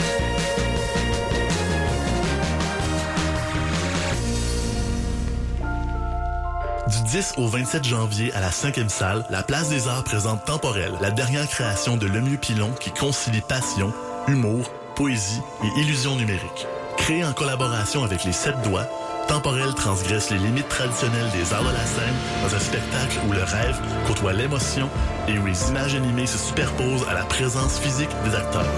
10 7.11 7.35
au 7.39 7.49
27 7.49 7.83
janvier 7.83 8.33
à 8.35 8.41
la 8.41 8.51
5e 8.51 8.89
salle, 8.89 9.25
la 9.31 9.43
Place 9.43 9.69
des 9.69 9.89
Arts 9.89 10.05
présente 10.05 10.45
Temporel, 10.45 10.93
la 11.01 11.11
dernière 11.11 11.49
création 11.49 11.97
de 11.97 12.07
Lemieux 12.07 12.37
Pilon 12.37 12.71
qui 12.79 12.93
concilie 12.93 13.41
passion, 13.41 13.93
humour, 14.29 14.71
poésie 14.95 15.43
et 15.65 15.81
illusion 15.81 16.15
numérique. 16.15 16.69
Créé 16.99 17.25
en 17.25 17.33
collaboration 17.33 18.05
avec 18.05 18.23
les 18.23 18.31
Sept 18.31 18.55
Doigts, 18.63 18.87
Temporel 19.27 19.75
transgresse 19.75 20.31
les 20.31 20.39
limites 20.39 20.69
traditionnelles 20.69 21.31
des 21.33 21.53
arts 21.53 21.65
de 21.65 21.73
la 21.73 21.85
scène 21.85 22.15
dans 22.45 22.55
un 22.55 22.61
spectacle 22.61 23.19
où 23.29 23.33
le 23.33 23.43
rêve 23.43 23.81
côtoie 24.07 24.33
l'émotion 24.33 24.89
et 25.27 25.37
où 25.37 25.47
les 25.47 25.69
images 25.69 25.97
animées 25.97 26.27
se 26.27 26.39
superposent 26.39 27.09
à 27.09 27.15
la 27.15 27.25
présence 27.25 27.81
physique 27.81 28.11
des 28.25 28.37
acteurs. 28.37 28.71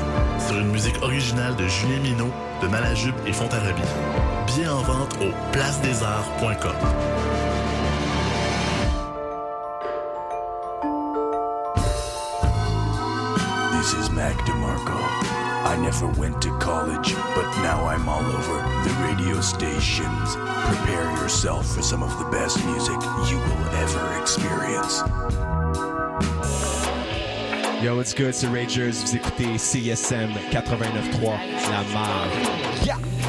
Sur 0.49 0.59
une 0.59 0.71
musique 0.71 1.03
originale 1.03 1.55
de 1.57 1.69
Julien 1.69 2.01
Minot, 2.01 2.33
de 2.63 2.69
Malajube 2.69 3.15
et 3.27 3.33
Fontarabie. 3.35 3.83
Bien 4.57 4.73
en 4.73 4.81
vente 4.81 5.19
au 5.21 5.33
placedesarts.com. 5.53 7.42
This 13.83 13.95
is 13.95 14.11
Mac 14.11 14.37
DeMarco. 14.47 14.95
I 15.67 15.77
never 15.83 16.07
went 16.07 16.41
to 16.43 16.57
college, 16.59 17.17
but 17.35 17.51
now 17.63 17.85
I'm 17.85 18.09
all 18.09 18.25
over 18.25 18.55
the 18.85 18.95
radio 19.03 19.41
stations. 19.41 20.37
Prepare 20.37 21.11
yourself 21.21 21.67
for 21.75 21.83
some 21.83 22.01
of 22.01 22.17
the 22.17 22.25
best 22.27 22.65
music 22.65 22.95
you 23.29 23.39
will 23.39 23.65
ever 23.83 24.21
experience. 24.21 25.03
Yo, 27.83 27.97
what's 27.97 28.15
good, 28.15 28.33
c'est 28.37 28.47
Rangers. 28.47 29.03
Vous 29.05 29.17
écoutez 29.17 29.59
CSM 29.59 30.31
89.3, 30.53 31.41
La 31.69 31.83
Marge. 31.93 32.53
Nous 32.87 33.22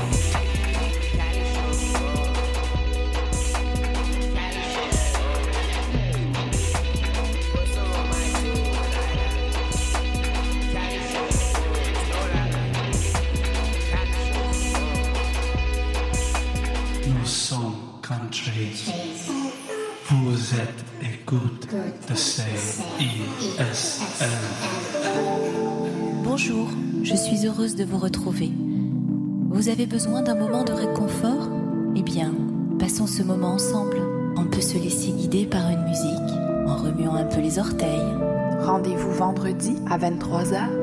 avez 29.73 29.85
besoin 29.87 30.21
d'un 30.21 30.35
moment 30.35 30.63
de 30.63 30.71
réconfort 30.71 31.49
Eh 31.95 32.03
bien, 32.03 32.31
passons 32.77 33.07
ce 33.07 33.23
moment 33.23 33.53
ensemble. 33.53 33.97
On 34.37 34.45
peut 34.45 34.61
se 34.61 34.77
laisser 34.77 35.11
guider 35.11 35.47
par 35.47 35.67
une 35.67 35.83
musique 35.85 36.37
en 36.67 36.75
remuant 36.75 37.15
un 37.15 37.23
peu 37.23 37.41
les 37.41 37.57
orteils. 37.57 38.13
Rendez-vous 38.61 39.11
vendredi 39.11 39.75
à 39.89 39.97
23h 39.97 40.82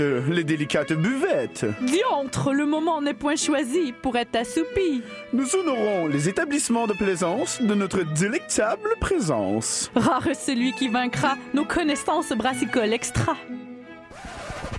les 0.00 0.44
délicates 0.44 0.92
buvettes. 0.92 1.66
Diantre, 1.82 2.52
le 2.52 2.66
moment 2.66 3.00
n'est 3.00 3.14
point 3.14 3.36
choisi 3.36 3.92
pour 4.02 4.16
être 4.16 4.36
assoupi. 4.36 5.02
Nous 5.32 5.56
honorons 5.56 6.06
les 6.06 6.28
établissements 6.28 6.86
de 6.86 6.94
plaisance 6.94 7.60
de 7.60 7.74
notre 7.74 8.02
délectable 8.02 8.90
présence. 9.00 9.90
Rare 9.94 10.28
celui 10.34 10.72
qui 10.72 10.88
vaincra 10.88 11.36
nos 11.54 11.64
connaissances 11.64 12.32
brassicoles 12.32 12.92
extra. 12.92 13.36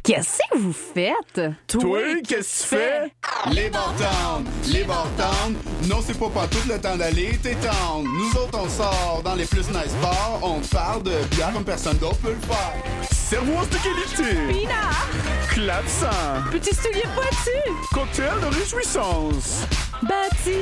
Qu'est-ce 0.03 0.37
que 0.51 0.57
vous 0.57 0.73
faites? 0.73 1.41
Toi, 1.67 1.99
qu'est-ce 2.27 2.63
que 2.63 2.69
tu 2.69 2.75
fais? 2.75 3.13
Les 3.51 3.69
bartendes, 3.69 4.47
les 4.71 4.83
bartendes, 4.83 5.55
non 5.87 5.97
c'est 6.05 6.17
pas 6.17 6.29
pas 6.29 6.47
tout 6.47 6.67
le 6.67 6.79
temps 6.79 6.95
d'aller 6.95 7.37
t'étendre. 7.43 8.03
Nous 8.05 8.39
autres 8.39 8.59
on 8.63 8.69
sort 8.69 9.21
dans 9.23 9.35
les 9.35 9.45
plus 9.45 9.67
nice 9.69 9.93
bars, 10.01 10.39
on 10.41 10.59
parle 10.61 11.03
de 11.03 11.11
bière 11.35 11.51
comme 11.53 11.65
personne 11.65 11.97
d'autre 11.97 12.17
peut 12.17 12.31
le 12.31 12.47
faire. 12.47 12.73
Servoise 13.11 13.69
de 13.69 13.77
qualité. 13.77 14.35
Pinard. 14.59 15.07
Clavecin. 15.49 16.43
Petit 16.51 16.73
soulier 16.73 17.03
pointu. 17.13 17.77
Cocktail 17.93 18.39
de 18.41 18.55
réjouissance. 18.57 19.65
Bâti. 20.01 20.55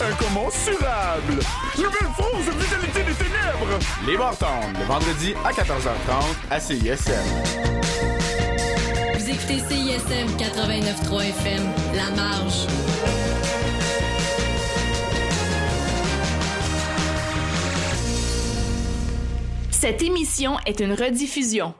Incommensurable. 0.00 1.40
Nouvelle 1.76 2.12
France 2.16 2.46
de 2.46 2.52
vitalité 2.52 3.02
des 3.02 3.14
ténèbres? 3.14 3.78
Les 4.06 4.16
bartendes, 4.16 4.76
le 4.78 4.84
vendredi 4.84 5.34
à 5.44 5.52
14h30 5.52 6.36
à 6.50 6.58
CISM. 6.58 7.12
Vous 9.14 9.28
écoutez 9.28 9.58
CISM 9.58 10.26
89.3 10.38 11.22
FM, 11.28 11.62
La 11.94 12.10
Marge. 12.16 12.66
Cette 19.70 20.02
émission 20.02 20.58
est 20.66 20.80
une 20.80 20.92
rediffusion. 20.92 21.74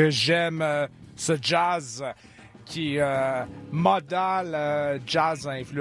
Que 0.00 0.08
j'aime 0.08 0.62
euh, 0.62 0.86
ce 1.14 1.34
jazz 1.42 2.02
qui 2.64 2.98
euh, 2.98 3.44
modal 3.70 4.54
euh, 4.54 4.98
jazz 5.06 5.46
influence. 5.46 5.76